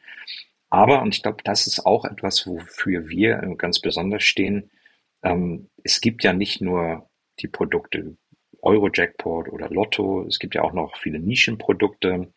Aber, 0.68 1.00
und 1.00 1.14
ich 1.14 1.22
glaube, 1.22 1.42
das 1.44 1.66
ist 1.66 1.86
auch 1.86 2.04
etwas, 2.04 2.46
wofür 2.46 3.08
wir 3.08 3.36
ganz 3.56 3.80
besonders 3.80 4.22
stehen, 4.22 4.70
ähm, 5.22 5.70
es 5.82 6.02
gibt 6.02 6.24
ja 6.24 6.34
nicht 6.34 6.60
nur 6.60 7.08
die 7.38 7.48
Produkte 7.48 8.16
Euro-Jackpot 8.60 9.48
oder 9.48 9.70
Lotto. 9.70 10.26
Es 10.26 10.38
gibt 10.38 10.54
ja 10.54 10.62
auch 10.62 10.74
noch 10.74 10.98
viele 10.98 11.20
Nischenprodukte, 11.20 12.34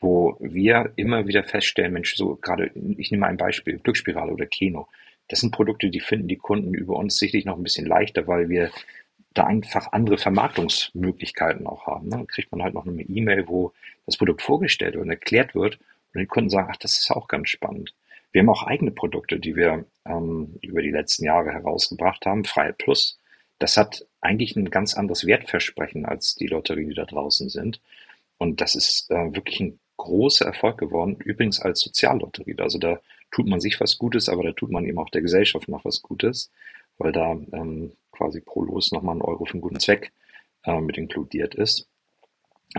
wo 0.00 0.38
wir 0.40 0.94
immer 0.96 1.26
wieder 1.26 1.44
feststellen, 1.44 1.92
Mensch, 1.92 2.16
so 2.16 2.36
gerade, 2.36 2.70
ich 2.96 3.10
nehme 3.10 3.26
ein 3.26 3.36
Beispiel, 3.36 3.78
Glücksspirale 3.78 4.32
oder 4.32 4.46
Keno. 4.46 4.88
Das 5.28 5.40
sind 5.40 5.52
Produkte, 5.52 5.90
die 5.90 6.00
finden 6.00 6.28
die 6.28 6.36
Kunden 6.36 6.74
über 6.74 6.96
uns 6.96 7.18
sicherlich 7.18 7.44
noch 7.44 7.56
ein 7.56 7.62
bisschen 7.62 7.86
leichter, 7.86 8.26
weil 8.26 8.48
wir 8.48 8.70
da 9.34 9.44
einfach 9.44 9.92
andere 9.92 10.18
Vermarktungsmöglichkeiten 10.18 11.66
auch 11.66 11.86
haben. 11.86 12.08
Ne? 12.08 12.16
Dann 12.16 12.26
kriegt 12.26 12.52
man 12.52 12.62
halt 12.62 12.74
noch 12.74 12.86
eine 12.86 13.02
E-Mail, 13.02 13.48
wo 13.48 13.72
das 14.06 14.16
Produkt 14.16 14.42
vorgestellt 14.42 14.96
und 14.96 15.10
erklärt 15.10 15.54
wird 15.54 15.78
und 16.14 16.20
die 16.20 16.26
Kunden 16.26 16.50
sagen, 16.50 16.68
ach, 16.70 16.76
das 16.76 16.98
ist 16.98 17.10
auch 17.10 17.28
ganz 17.28 17.50
spannend. 17.50 17.94
Wir 18.32 18.40
haben 18.40 18.50
auch 18.50 18.64
eigene 18.64 18.90
Produkte, 18.90 19.38
die 19.38 19.56
wir 19.56 19.84
ähm, 20.04 20.58
über 20.62 20.82
die 20.82 20.90
letzten 20.90 21.24
Jahre 21.24 21.52
herausgebracht 21.52 22.26
haben. 22.26 22.44
Freiheit 22.44 22.78
Plus. 22.78 23.18
Das 23.58 23.76
hat 23.76 24.06
eigentlich 24.20 24.56
ein 24.56 24.70
ganz 24.70 24.94
anderes 24.94 25.26
Wertversprechen 25.26 26.04
als 26.04 26.34
die 26.34 26.46
Lotterie, 26.46 26.88
die 26.88 26.94
da 26.94 27.04
draußen 27.04 27.48
sind. 27.48 27.80
Und 28.38 28.60
das 28.60 28.74
ist 28.74 29.10
äh, 29.10 29.34
wirklich 29.34 29.60
ein 29.60 29.78
großer 29.96 30.44
Erfolg 30.44 30.78
geworden. 30.78 31.16
Übrigens 31.24 31.60
als 31.60 31.80
Soziallotterie. 31.80 32.56
Also 32.58 32.78
da 32.78 33.00
tut 33.36 33.48
man 33.48 33.60
sich 33.60 33.78
was 33.80 33.98
Gutes, 33.98 34.30
aber 34.30 34.44
da 34.44 34.52
tut 34.52 34.70
man 34.70 34.86
eben 34.86 34.98
auch 34.98 35.10
der 35.10 35.20
Gesellschaft 35.20 35.68
noch 35.68 35.84
was 35.84 36.00
Gutes, 36.00 36.50
weil 36.96 37.12
da 37.12 37.32
ähm, 37.52 37.92
quasi 38.10 38.40
pro 38.40 38.62
Los 38.64 38.92
nochmal 38.92 39.16
ein 39.16 39.20
Euro 39.20 39.44
für 39.44 39.52
einen 39.52 39.60
guten 39.60 39.78
Zweck 39.78 40.10
äh, 40.64 40.80
mit 40.80 40.96
inkludiert 40.96 41.54
ist. 41.54 41.86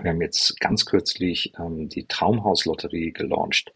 Wir 0.01 0.09
haben 0.09 0.21
jetzt 0.21 0.59
ganz 0.59 0.87
kürzlich 0.87 1.53
ähm, 1.59 1.89
die 1.89 2.07
Traumhauslotterie 2.07 3.11
gelauncht. 3.11 3.71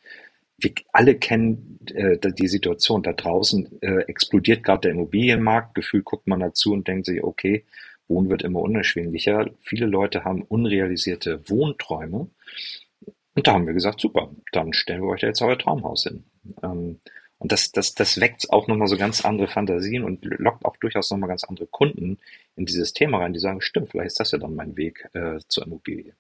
Wir 0.57 0.71
alle 0.91 1.13
kennen 1.19 1.77
äh, 1.93 2.17
die 2.17 2.47
Situation 2.47 3.03
da 3.03 3.13
draußen, 3.13 3.79
äh, 3.83 4.01
explodiert 4.07 4.63
gerade 4.63 4.81
der 4.81 4.91
Immobilienmarkt. 4.91 5.75
Gefühlt 5.75 6.05
guckt 6.05 6.25
man 6.25 6.39
dazu 6.39 6.73
und 6.73 6.87
denkt 6.87 7.05
sich, 7.05 7.23
okay, 7.23 7.63
Wohnen 8.07 8.31
wird 8.31 8.41
immer 8.41 8.59
unerschwinglicher. 8.61 9.51
Viele 9.59 9.85
Leute 9.85 10.23
haben 10.23 10.41
unrealisierte 10.41 11.47
Wohnträume. 11.47 12.27
Und 13.35 13.47
da 13.47 13.53
haben 13.53 13.67
wir 13.67 13.75
gesagt, 13.75 14.01
super, 14.01 14.31
dann 14.51 14.73
stellen 14.73 15.03
wir 15.03 15.09
euch 15.09 15.21
da 15.21 15.27
jetzt 15.27 15.43
euer 15.43 15.59
Traumhaus 15.59 16.03
hin. 16.05 16.23
Ähm, 16.63 16.99
und 17.41 17.51
das, 17.51 17.71
das, 17.71 17.95
das 17.95 18.19
weckt 18.19 18.51
auch 18.51 18.67
nochmal 18.67 18.87
so 18.87 18.97
ganz 18.97 19.25
andere 19.25 19.47
Fantasien 19.47 20.03
und 20.03 20.23
lockt 20.23 20.63
auch 20.63 20.77
durchaus 20.77 21.09
nochmal 21.09 21.29
ganz 21.29 21.43
andere 21.43 21.65
Kunden 21.65 22.19
in 22.55 22.67
dieses 22.67 22.93
Thema 22.93 23.17
rein, 23.17 23.33
die 23.33 23.39
sagen, 23.39 23.61
stimmt, 23.61 23.89
vielleicht 23.89 24.07
ist 24.07 24.19
das 24.19 24.31
ja 24.31 24.37
dann 24.37 24.53
mein 24.53 24.77
Weg 24.77 25.09
äh, 25.13 25.39
zur 25.47 25.65
Immobilie. 25.65 26.13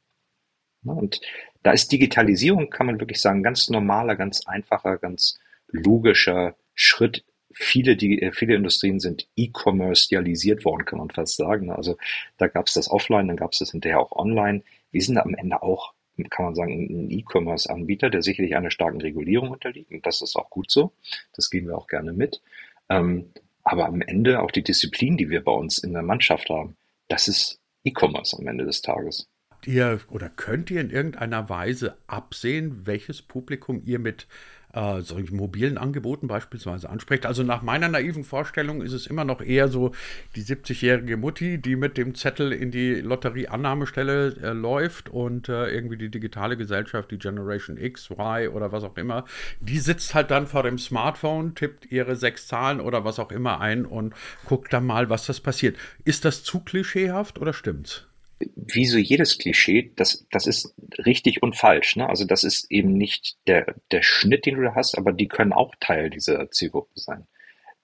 Ja, 0.83 0.93
und 0.93 1.21
da 1.61 1.73
ist 1.73 1.91
Digitalisierung, 1.91 2.71
kann 2.71 2.87
man 2.87 2.99
wirklich 2.99 3.21
sagen, 3.21 3.43
ganz 3.43 3.69
normaler, 3.69 4.15
ganz 4.15 4.47
einfacher, 4.47 4.97
ganz 4.97 5.39
logischer 5.67 6.55
Schritt. 6.73 7.23
Viele, 7.53 7.95
die, 7.95 8.19
äh, 8.21 8.31
viele 8.31 8.55
Industrien 8.55 8.99
sind 8.99 9.27
e-commercialisiert 9.35 10.65
worden, 10.65 10.85
kann 10.85 10.97
man 10.97 11.11
fast 11.11 11.35
sagen. 11.35 11.69
Also 11.69 11.97
da 12.37 12.47
gab 12.47 12.65
es 12.65 12.73
das 12.73 12.89
offline, 12.89 13.27
dann 13.27 13.37
gab 13.37 13.51
es 13.51 13.59
das 13.59 13.71
hinterher 13.71 13.99
auch 13.99 14.11
online. 14.13 14.63
Wir 14.89 15.01
sind 15.01 15.19
am 15.19 15.35
Ende 15.35 15.61
auch 15.61 15.93
kann 16.29 16.45
man 16.45 16.55
sagen, 16.55 16.73
ein 16.73 17.11
E-Commerce-Anbieter, 17.11 18.09
der 18.09 18.21
sicherlich 18.21 18.55
einer 18.55 18.71
starken 18.71 19.01
Regulierung 19.01 19.49
unterliegt. 19.49 19.91
Und 19.91 20.05
das 20.05 20.21
ist 20.21 20.35
auch 20.35 20.49
gut 20.49 20.69
so. 20.69 20.93
Das 21.33 21.49
gehen 21.49 21.67
wir 21.67 21.77
auch 21.77 21.87
gerne 21.87 22.13
mit. 22.13 22.41
Ähm, 22.89 23.31
aber 23.63 23.85
am 23.85 24.01
Ende 24.01 24.41
auch 24.41 24.51
die 24.51 24.63
Disziplin, 24.63 25.17
die 25.17 25.29
wir 25.29 25.43
bei 25.43 25.51
uns 25.51 25.77
in 25.79 25.93
der 25.93 26.03
Mannschaft 26.03 26.49
haben, 26.49 26.75
das 27.07 27.27
ist 27.27 27.59
E-Commerce 27.83 28.37
am 28.37 28.47
Ende 28.47 28.65
des 28.65 28.81
Tages. 28.81 29.27
Ihr 29.65 29.99
oder 30.09 30.29
könnt 30.29 30.71
ihr 30.71 30.81
in 30.81 30.89
irgendeiner 30.89 31.47
Weise 31.49 31.97
absehen, 32.07 32.87
welches 32.87 33.21
Publikum 33.21 33.81
ihr 33.85 33.99
mit 33.99 34.27
äh, 34.73 35.01
solchen 35.01 35.37
mobilen 35.37 35.77
Angeboten 35.77 36.27
beispielsweise 36.27 36.89
anspricht. 36.89 37.25
Also 37.25 37.43
nach 37.43 37.61
meiner 37.61 37.89
naiven 37.89 38.23
Vorstellung 38.23 38.81
ist 38.81 38.93
es 38.93 39.07
immer 39.07 39.25
noch 39.25 39.41
eher 39.41 39.67
so 39.67 39.91
die 40.35 40.43
70-jährige 40.43 41.17
Mutti, 41.17 41.57
die 41.57 41.75
mit 41.75 41.97
dem 41.97 42.15
Zettel 42.15 42.51
in 42.51 42.71
die 42.71 42.95
Lotterieannahmestelle 42.95 44.35
äh, 44.41 44.51
läuft 44.53 45.09
und 45.09 45.49
äh, 45.49 45.69
irgendwie 45.69 45.97
die 45.97 46.09
digitale 46.09 46.57
Gesellschaft, 46.57 47.11
die 47.11 47.19
Generation 47.19 47.77
X, 47.77 48.09
Y 48.09 48.49
oder 48.49 48.71
was 48.71 48.83
auch 48.83 48.97
immer, 48.97 49.25
die 49.59 49.79
sitzt 49.79 50.15
halt 50.15 50.31
dann 50.31 50.47
vor 50.47 50.63
dem 50.63 50.77
Smartphone, 50.77 51.55
tippt 51.55 51.91
ihre 51.91 52.15
sechs 52.15 52.47
Zahlen 52.47 52.79
oder 52.79 53.03
was 53.03 53.19
auch 53.19 53.31
immer 53.31 53.59
ein 53.59 53.85
und 53.85 54.13
guckt 54.45 54.73
dann 54.73 54.85
mal, 54.85 55.09
was 55.09 55.25
das 55.25 55.39
passiert. 55.39 55.77
Ist 56.05 56.25
das 56.25 56.43
zu 56.43 56.59
klischeehaft 56.61 57.39
oder 57.39 57.53
stimmt's? 57.53 58.07
Wie 58.55 58.85
so 58.85 58.97
jedes 58.97 59.37
Klischee, 59.37 59.91
das, 59.95 60.25
das 60.31 60.47
ist 60.47 60.73
richtig 61.05 61.43
und 61.43 61.55
falsch. 61.55 61.95
Ne? 61.95 62.07
Also 62.07 62.25
das 62.25 62.43
ist 62.43 62.69
eben 62.71 62.93
nicht 62.93 63.37
der, 63.47 63.75
der 63.91 64.03
Schnitt, 64.03 64.45
den 64.45 64.55
du 64.55 64.63
da 64.63 64.75
hast, 64.75 64.97
aber 64.97 65.13
die 65.13 65.27
können 65.27 65.53
auch 65.53 65.75
Teil 65.79 66.09
dieser 66.09 66.49
Zielgruppe 66.51 66.99
sein. 66.99 67.27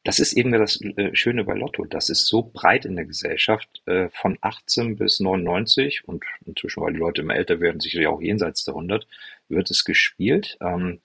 Das 0.04 0.20
ist 0.20 0.34
eben 0.34 0.54
das 0.54 0.80
äh, 0.82 1.14
Schöne 1.14 1.44
bei 1.44 1.54
Lotto. 1.54 1.84
Das 1.84 2.10
ist 2.10 2.28
so 2.28 2.42
breit 2.42 2.86
in 2.86 2.96
der 2.96 3.04
Gesellschaft, 3.06 3.82
äh, 3.88 4.08
von 4.10 4.38
18 4.40 4.96
bis 4.96 5.20
99 5.20 6.08
und 6.08 6.24
inzwischen, 6.46 6.82
weil 6.82 6.94
die 6.94 7.00
Leute 7.00 7.22
immer 7.24 7.36
älter 7.36 7.60
werden, 7.60 7.82
sicherlich 7.82 8.08
auch 8.08 8.22
jenseits 8.22 8.64
der 8.64 8.76
100, 8.76 9.06
wird 9.50 9.70
es 9.70 9.84
gespielt. 9.84 10.58
Ähm, 10.62 11.02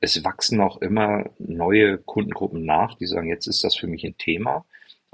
es 0.00 0.24
wachsen 0.24 0.60
auch 0.60 0.80
immer 0.80 1.30
neue 1.38 1.98
Kundengruppen 1.98 2.64
nach, 2.64 2.96
die 2.96 3.06
sagen, 3.06 3.28
jetzt 3.28 3.46
ist 3.46 3.62
das 3.62 3.76
für 3.76 3.88
mich 3.88 4.04
ein 4.04 4.16
Thema. 4.16 4.64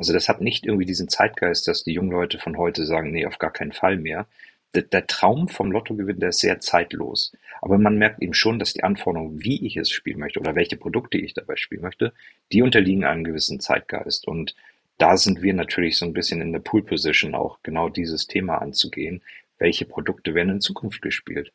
Also 0.02 0.14
das 0.14 0.28
hat 0.28 0.40
nicht 0.40 0.66
irgendwie 0.66 0.85
diesen 0.85 1.09
Zeitgeist, 1.09 1.68
dass 1.68 1.85
die 1.85 1.92
jungen 1.92 2.11
Leute 2.11 2.37
von 2.40 2.59
heute 2.59 2.85
sagen, 2.87 3.12
nee, 3.12 3.25
auf 3.25 3.38
gar 3.38 3.52
keinen 3.52 3.71
Fall 3.71 3.97
mehr. 3.97 4.26
Der, 4.75 4.82
der 4.82 5.06
Traum 5.06 5.47
vom 5.47 5.71
Lottogewinn, 5.71 6.18
der 6.18 6.30
ist 6.30 6.40
sehr 6.40 6.59
zeitlos. 6.59 7.30
Aber 7.61 7.78
man 7.78 7.99
merkt 7.99 8.21
eben 8.21 8.35
schon, 8.35 8.59
dass 8.59 8.73
die 8.73 8.82
Anforderungen, 8.82 9.44
wie 9.44 9.64
ich 9.64 9.76
es 9.76 9.90
spielen 9.90 10.18
möchte 10.18 10.40
oder 10.40 10.56
welche 10.56 10.76
Produkte 10.76 11.18
ich 11.18 11.35
dabei 11.35 11.54
spielen 11.54 11.82
möchte, 11.82 12.12
die 12.50 12.62
unterliegen 12.62 13.04
einem 13.04 13.23
gewissen 13.23 13.61
Zeitgeist. 13.61 14.26
Und 14.26 14.56
da 14.99 15.16
sind 15.16 15.40
wir 15.40 15.54
natürlich 15.54 15.99
so 15.99 16.04
ein 16.04 16.14
bisschen 16.14 16.40
in 16.40 16.50
der 16.50 16.59
Pool 16.59 16.82
Position 16.82 17.37
auch 17.37 17.61
genau 17.62 17.88
dieses 17.88 18.26
Thema 18.26 18.56
anzugehen. 18.59 19.23
Welche 19.59 19.85
Produkte 19.85 20.35
werden 20.35 20.54
in 20.54 20.61
Zukunft 20.61 21.00
gespielt? 21.00 21.52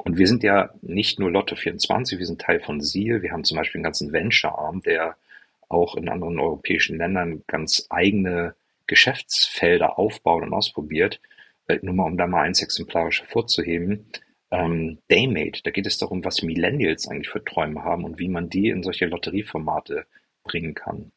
Und 0.00 0.18
wir 0.18 0.26
sind 0.26 0.42
ja 0.42 0.74
nicht 0.82 1.18
nur 1.18 1.30
Lotto 1.30 1.56
24, 1.56 2.18
wir 2.18 2.26
sind 2.26 2.42
Teil 2.42 2.60
von 2.60 2.82
SEAL. 2.82 3.22
Wir 3.22 3.32
haben 3.32 3.44
zum 3.44 3.56
Beispiel 3.56 3.78
einen 3.78 3.84
ganzen 3.84 4.12
Venture-Arm, 4.12 4.82
der 4.82 5.16
auch 5.68 5.96
in 5.96 6.08
anderen 6.08 6.38
europäischen 6.38 6.98
Ländern 6.98 7.42
ganz 7.46 7.86
eigene 7.90 8.54
Geschäftsfelder 8.86 9.98
aufbaut 9.98 10.42
und 10.42 10.52
ausprobiert. 10.52 11.20
Äh, 11.66 11.78
nur 11.82 11.94
mal, 11.94 12.04
um 12.04 12.16
da 12.16 12.26
mal 12.26 12.42
eins 12.42 12.62
exemplarisch 12.62 13.20
hervorzuheben. 13.20 14.06
Ähm, 14.50 14.98
Daymate, 15.08 15.62
da 15.62 15.70
geht 15.70 15.86
es 15.86 15.98
darum, 15.98 16.24
was 16.24 16.42
Millennials 16.42 17.06
eigentlich 17.06 17.28
für 17.28 17.44
Träume 17.44 17.84
haben 17.84 18.04
und 18.04 18.18
wie 18.18 18.28
man 18.28 18.48
die 18.48 18.68
in 18.68 18.82
solche 18.82 19.06
Lotterieformate 19.06 20.06
bringen 20.42 20.74
kann. 20.74 21.12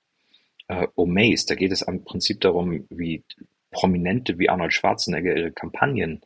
Äh, 0.68 0.88
Omaze, 0.96 1.48
da 1.48 1.56
geht 1.56 1.72
es 1.72 1.82
im 1.82 2.04
Prinzip 2.04 2.42
darum, 2.42 2.86
wie 2.90 3.24
Prominente 3.72 4.38
wie 4.38 4.50
Arnold 4.50 4.74
Schwarzenegger 4.74 5.36
ihre 5.36 5.52
Kampagnen 5.54 6.22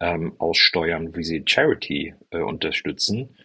ähm, 0.00 0.34
aussteuern, 0.38 1.14
wie 1.14 1.22
sie 1.22 1.44
Charity 1.46 2.14
äh, 2.30 2.38
unterstützen 2.38 3.36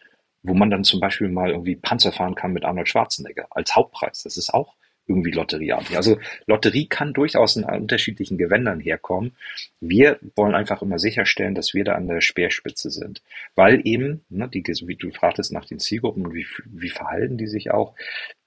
wo 0.44 0.54
man 0.54 0.70
dann 0.70 0.84
zum 0.84 1.00
Beispiel 1.00 1.30
mal 1.30 1.52
irgendwie 1.52 1.76
Panzer 1.76 2.12
fahren 2.12 2.36
kann 2.36 2.54
mit 2.54 2.66
Arnold 2.66 2.90
Schwarzenegger 2.90 3.48
als 3.52 3.76
Hauptpreis. 3.76 4.24
Das 4.24 4.38
ist 4.38 4.54
auch 4.54 4.76
irgendwie 5.08 5.32
lotterieartig. 5.32 5.98
Also 5.98 6.18
Lotterie 6.46 6.88
kann 6.88 7.14
durchaus 7.14 7.56
in 7.56 7.64
unterschiedlichen 7.64 8.38
Gewändern 8.38 8.80
herkommen. 8.80 9.36
Wir 9.82 10.20
wollen 10.36 10.56
einfach 10.56 10.82
immer 10.82 11.00
sicherstellen, 11.00 11.56
dass 11.56 11.74
wir 11.74 11.84
da 11.84 11.96
an 11.96 12.08
der 12.08 12.22
Speerspitze 12.22 12.90
sind. 12.90 13.22
Weil 13.56 13.82
eben, 13.84 14.24
ne, 14.30 14.48
die, 14.48 14.64
wie 14.64 14.96
du 14.96 15.12
fragtest 15.12 15.52
nach 15.52 15.66
den 15.66 15.80
Zielgruppen 15.80 16.34
wie, 16.34 16.48
wie 16.66 16.90
verhalten 16.90 17.38
die 17.38 17.48
sich 17.48 17.72
auch, 17.72 17.96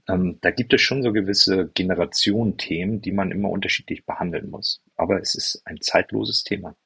ähm, 0.08 0.38
da 0.40 0.50
gibt 0.50 0.72
es 0.72 0.80
schon 0.80 1.02
so 1.02 1.12
gewisse 1.12 1.70
Generationenthemen, 1.74 3.00
die 3.02 3.12
man 3.12 3.32
immer 3.32 3.50
unterschiedlich 3.50 4.06
behandeln 4.06 4.50
muss. 4.50 4.80
Aber 4.96 5.20
es 5.20 5.34
ist 5.34 5.62
ein 5.64 5.80
zeitloses 5.80 6.44
Thema. 6.44 6.76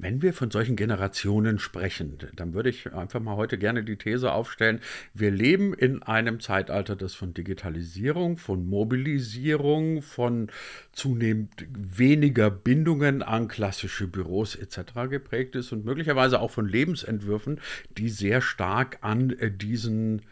Wenn 0.00 0.22
wir 0.22 0.32
von 0.32 0.50
solchen 0.50 0.76
Generationen 0.76 1.58
sprechen, 1.58 2.18
dann 2.36 2.54
würde 2.54 2.70
ich 2.70 2.92
einfach 2.92 3.20
mal 3.20 3.34
heute 3.34 3.58
gerne 3.58 3.82
die 3.82 3.96
These 3.96 4.32
aufstellen, 4.32 4.80
wir 5.12 5.32
leben 5.32 5.74
in 5.74 6.02
einem 6.04 6.38
Zeitalter, 6.38 6.94
das 6.94 7.14
von 7.14 7.34
Digitalisierung, 7.34 8.36
von 8.36 8.68
Mobilisierung, 8.68 10.02
von 10.02 10.50
zunehmend 10.92 11.66
weniger 11.70 12.48
Bindungen 12.50 13.22
an 13.22 13.48
klassische 13.48 14.06
Büros 14.06 14.54
etc. 14.54 15.10
geprägt 15.10 15.56
ist 15.56 15.72
und 15.72 15.84
möglicherweise 15.84 16.40
auch 16.40 16.52
von 16.52 16.68
Lebensentwürfen, 16.68 17.60
die 17.96 18.08
sehr 18.08 18.40
stark 18.40 18.98
an 19.00 19.30
äh, 19.30 19.50
diesen 19.50 20.22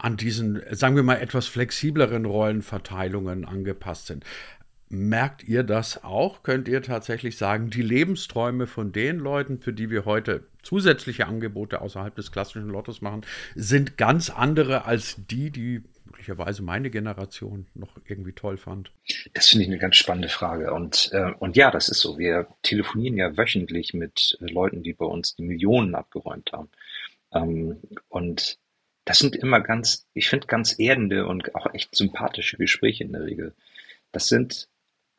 an 0.00 0.16
diesen, 0.16 0.62
sagen 0.70 0.94
wir 0.94 1.02
mal, 1.02 1.16
etwas 1.16 1.48
flexibleren 1.48 2.24
Rollenverteilungen 2.24 3.44
angepasst 3.44 4.06
sind. 4.06 4.24
Merkt 4.90 5.44
ihr 5.44 5.64
das 5.64 6.02
auch? 6.02 6.42
Könnt 6.42 6.66
ihr 6.66 6.80
tatsächlich 6.82 7.36
sagen, 7.36 7.68
die 7.68 7.82
Lebensträume 7.82 8.66
von 8.66 8.90
den 8.92 9.18
Leuten, 9.18 9.60
für 9.60 9.72
die 9.72 9.90
wir 9.90 10.06
heute 10.06 10.46
zusätzliche 10.62 11.26
Angebote 11.26 11.80
außerhalb 11.82 12.14
des 12.14 12.32
klassischen 12.32 12.68
Lottos 12.68 13.02
machen, 13.02 13.22
sind 13.54 13.98
ganz 13.98 14.30
andere 14.30 14.86
als 14.86 15.16
die, 15.28 15.50
die 15.50 15.82
möglicherweise 16.06 16.62
meine 16.62 16.90
Generation 16.90 17.66
noch 17.74 17.96
irgendwie 18.06 18.32
toll 18.32 18.56
fand? 18.56 18.90
Das 19.34 19.48
finde 19.48 19.64
ich 19.64 19.70
eine 19.70 19.78
ganz 19.78 19.96
spannende 19.96 20.28
Frage. 20.28 20.72
Und, 20.72 21.10
äh, 21.12 21.32
und 21.38 21.56
ja, 21.56 21.70
das 21.70 21.88
ist 21.88 22.00
so. 22.00 22.18
Wir 22.18 22.48
telefonieren 22.62 23.16
ja 23.16 23.36
wöchentlich 23.36 23.94
mit 23.94 24.36
Leuten, 24.40 24.82
die 24.82 24.94
bei 24.94 25.04
uns 25.04 25.36
die 25.36 25.42
Millionen 25.42 25.94
abgeräumt 25.94 26.52
haben. 26.52 26.70
Ähm, 27.32 27.78
und 28.08 28.58
das 29.04 29.18
sind 29.18 29.36
immer 29.36 29.60
ganz, 29.60 30.06
ich 30.12 30.28
finde, 30.28 30.46
ganz 30.46 30.78
erdende 30.78 31.26
und 31.26 31.54
auch 31.54 31.72
echt 31.72 31.94
sympathische 31.94 32.56
Gespräche 32.56 33.04
in 33.04 33.12
der 33.12 33.24
Regel. 33.24 33.54
Das 34.12 34.28
sind 34.28 34.68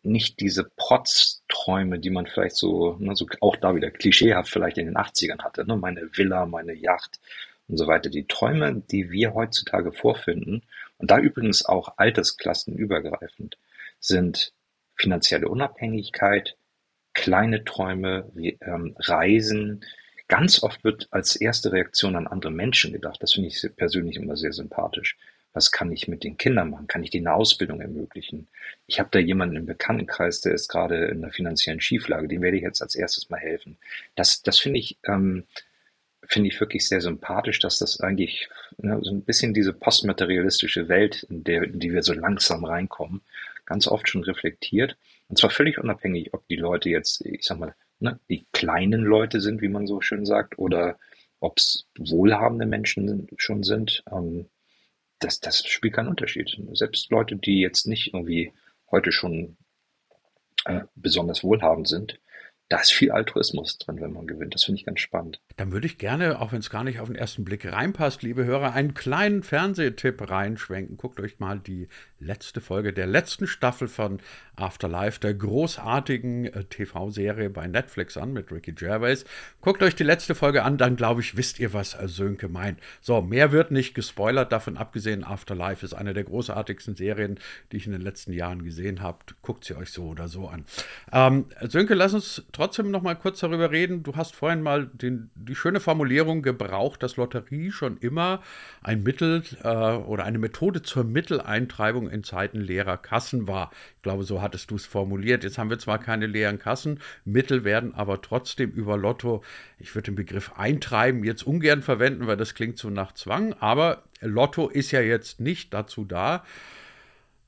nicht 0.03 0.39
diese 0.39 0.63
Protzträume, 0.63 1.99
die 1.99 2.09
man 2.09 2.25
vielleicht 2.27 2.55
so, 2.55 2.95
ne, 2.99 3.15
so 3.15 3.27
auch 3.41 3.55
da 3.55 3.75
wieder 3.75 3.91
klischeehaft 3.91 4.49
vielleicht 4.49 4.77
in 4.77 4.85
den 4.85 4.97
80ern 4.97 5.43
hatte, 5.43 5.65
ne, 5.65 5.75
meine 5.75 6.09
Villa, 6.15 6.45
meine 6.45 6.73
Yacht 6.73 7.19
und 7.67 7.77
so 7.77 7.87
weiter. 7.87 8.09
Die 8.09 8.25
Träume, 8.27 8.81
die 8.91 9.11
wir 9.11 9.33
heutzutage 9.33 9.91
vorfinden, 9.91 10.63
und 10.97 11.11
da 11.11 11.19
übrigens 11.19 11.65
auch 11.65 11.93
altersklassenübergreifend, 11.97 13.57
sind 13.99 14.53
finanzielle 14.95 15.47
Unabhängigkeit, 15.47 16.57
kleine 17.13 17.63
Träume, 17.63 18.31
ähm, 18.61 18.95
Reisen. 18.99 19.85
Ganz 20.27 20.61
oft 20.61 20.83
wird 20.83 21.07
als 21.11 21.35
erste 21.35 21.71
Reaktion 21.71 22.15
an 22.15 22.27
andere 22.27 22.51
Menschen 22.51 22.93
gedacht. 22.93 23.21
Das 23.21 23.33
finde 23.33 23.49
ich 23.49 23.65
persönlich 23.75 24.17
immer 24.17 24.37
sehr 24.37 24.53
sympathisch. 24.53 25.17
Was 25.53 25.71
kann 25.71 25.91
ich 25.91 26.07
mit 26.07 26.23
den 26.23 26.37
Kindern 26.37 26.69
machen? 26.69 26.87
Kann 26.87 27.03
ich 27.03 27.09
denen 27.09 27.27
eine 27.27 27.35
Ausbildung 27.35 27.81
ermöglichen? 27.81 28.47
Ich 28.87 28.99
habe 28.99 29.09
da 29.11 29.19
jemanden 29.19 29.55
im 29.55 29.65
Bekanntenkreis, 29.65 30.41
der 30.41 30.53
ist 30.53 30.67
gerade 30.67 31.05
in 31.05 31.23
einer 31.23 31.33
finanziellen 31.33 31.81
Schieflage. 31.81 32.27
Dem 32.27 32.41
werde 32.41 32.57
ich 32.57 32.63
jetzt 32.63 32.81
als 32.81 32.95
erstes 32.95 33.29
mal 33.29 33.39
helfen. 33.39 33.77
Das, 34.15 34.43
das 34.43 34.59
finde 34.59 34.79
ich, 34.79 34.97
ähm, 35.05 35.45
finde 36.23 36.49
ich 36.49 36.59
wirklich 36.59 36.87
sehr 36.87 37.01
sympathisch, 37.01 37.59
dass 37.59 37.79
das 37.79 37.99
eigentlich 37.99 38.49
ne, 38.77 38.99
so 39.01 39.11
ein 39.11 39.23
bisschen 39.23 39.53
diese 39.53 39.73
postmaterialistische 39.73 40.87
Welt, 40.87 41.23
in, 41.29 41.43
der, 41.43 41.63
in 41.63 41.79
die 41.79 41.91
wir 41.91 42.03
so 42.03 42.13
langsam 42.13 42.63
reinkommen, 42.63 43.21
ganz 43.65 43.87
oft 43.87 44.07
schon 44.07 44.23
reflektiert. 44.23 44.97
Und 45.29 45.37
zwar 45.37 45.49
völlig 45.49 45.79
unabhängig, 45.79 46.33
ob 46.33 46.47
die 46.47 46.55
Leute 46.55 46.89
jetzt, 46.89 47.25
ich 47.25 47.43
sag 47.43 47.59
mal, 47.59 47.75
ne, 47.99 48.19
die 48.29 48.45
kleinen 48.53 49.01
Leute 49.01 49.41
sind, 49.41 49.61
wie 49.61 49.67
man 49.67 49.87
so 49.87 50.01
schön 50.01 50.25
sagt, 50.25 50.59
oder 50.59 50.97
ob 51.39 51.57
es 51.57 51.87
wohlhabende 51.97 52.65
Menschen 52.65 53.27
schon 53.37 53.63
sind. 53.63 54.03
Ähm, 54.11 54.45
das, 55.19 55.39
das 55.39 55.65
spielt 55.67 55.95
keinen 55.95 56.09
Unterschied. 56.09 56.57
Selbst 56.73 57.11
Leute, 57.11 57.35
die 57.35 57.59
jetzt 57.59 57.87
nicht 57.87 58.13
irgendwie 58.13 58.53
heute 58.91 59.11
schon 59.11 59.57
äh, 60.65 60.81
besonders 60.95 61.43
wohlhabend 61.43 61.87
sind, 61.87 62.19
da 62.69 62.77
ist 62.79 62.91
viel 62.91 63.11
Altruismus 63.11 63.79
drin, 63.79 63.99
wenn 63.99 64.13
man 64.13 64.27
gewinnt. 64.27 64.53
Das 64.53 64.63
finde 64.63 64.79
ich 64.79 64.85
ganz 64.85 64.99
spannend. 64.99 65.41
Dann 65.57 65.71
würde 65.71 65.87
ich 65.87 65.97
gerne, 65.97 66.39
auch 66.39 66.51
wenn 66.51 66.59
es 66.59 66.69
gar 66.69 66.83
nicht 66.83 66.99
auf 66.99 67.07
den 67.07 67.15
ersten 67.15 67.43
Blick 67.43 67.65
reinpasst, 67.65 68.21
liebe 68.21 68.45
Hörer, 68.45 68.73
einen 68.73 68.93
kleinen 68.93 69.41
Fernsehtipp 69.41 70.29
reinschwenken. 70.29 70.95
Guckt 70.95 71.19
euch 71.19 71.39
mal 71.39 71.59
die 71.59 71.87
letzte 72.19 72.61
Folge 72.61 72.93
der 72.93 73.07
letzten 73.07 73.47
Staffel 73.47 73.87
von 73.87 74.19
Afterlife, 74.55 75.19
der 75.19 75.33
großartigen 75.33 76.45
äh, 76.45 76.63
TV-Serie 76.65 77.49
bei 77.49 77.67
Netflix 77.67 78.17
an 78.17 78.33
mit 78.33 78.51
Ricky 78.51 78.73
Gervais. 78.73 79.23
Guckt 79.61 79.81
euch 79.81 79.95
die 79.95 80.03
letzte 80.03 80.35
Folge 80.35 80.63
an, 80.63 80.77
dann 80.77 80.95
glaube 80.95 81.21
ich, 81.21 81.37
wisst 81.37 81.59
ihr, 81.59 81.73
was 81.73 81.97
Sönke 82.05 82.49
meint. 82.49 82.79
So, 83.01 83.21
mehr 83.21 83.51
wird 83.51 83.71
nicht 83.71 83.93
gespoilert, 83.93 84.51
davon 84.51 84.77
abgesehen, 84.77 85.23
Afterlife 85.23 85.85
ist 85.85 85.93
eine 85.93 86.13
der 86.13 86.25
großartigsten 86.25 86.95
Serien, 86.95 87.39
die 87.71 87.77
ich 87.77 87.85
in 87.85 87.93
den 87.93 88.01
letzten 88.01 88.33
Jahren 88.33 88.63
gesehen 88.63 89.01
habe. 89.01 89.19
Guckt 89.41 89.63
sie 89.63 89.75
euch 89.75 89.91
so 89.91 90.07
oder 90.07 90.27
so 90.27 90.47
an. 90.47 90.65
Ähm, 91.11 91.45
Sönke, 91.61 91.93
lass 91.93 92.13
uns 92.13 92.43
trotzdem 92.51 92.91
noch 92.91 93.01
mal 93.01 93.15
kurz 93.15 93.39
darüber 93.39 93.71
reden. 93.71 94.03
Du 94.03 94.15
hast 94.15 94.35
vorhin 94.35 94.61
mal 94.61 94.87
den, 94.87 95.29
die 95.35 95.55
schöne 95.55 95.79
Formulierung 95.79 96.41
gebraucht, 96.41 97.01
dass 97.01 97.15
Lotterie 97.15 97.71
schon 97.71 97.97
immer 97.97 98.41
ein 98.81 99.03
Mittel 99.03 99.43
äh, 99.63 99.67
oder 99.67 100.25
eine 100.25 100.39
Methode 100.39 100.81
zur 100.81 101.03
Mitteleintreibung 101.03 102.08
in 102.09 102.23
Zeiten 102.23 102.59
leerer 102.59 102.97
Kassen 102.97 103.47
war. 103.47 103.71
Ich 103.97 104.01
glaube, 104.01 104.23
so 104.23 104.41
hattest 104.41 104.71
du 104.71 104.75
es 104.75 104.85
formuliert. 104.85 105.43
Jetzt 105.43 105.57
haben 105.57 105.69
wir 105.69 105.79
zwar 105.79 105.99
keine 105.99 106.27
leeren 106.27 106.59
Kassen, 106.59 106.99
Mittel 107.25 107.63
werden 107.63 107.93
aber 107.93 108.21
trotzdem 108.21 108.71
über 108.71 108.97
Lotto, 108.97 109.43
ich 109.77 109.93
würde 109.95 110.11
den 110.11 110.15
Begriff 110.15 110.53
eintreiben 110.55 111.23
jetzt 111.23 111.43
ungern 111.43 111.81
verwenden, 111.81 112.27
weil 112.27 112.37
das 112.37 112.53
klingt 112.53 112.77
so 112.77 112.89
nach 112.89 113.13
Zwang, 113.13 113.53
aber 113.53 114.03
Lotto 114.21 114.67
ist 114.67 114.91
ja 114.91 115.01
jetzt 115.01 115.39
nicht 115.39 115.73
dazu 115.73 116.05
da, 116.05 116.43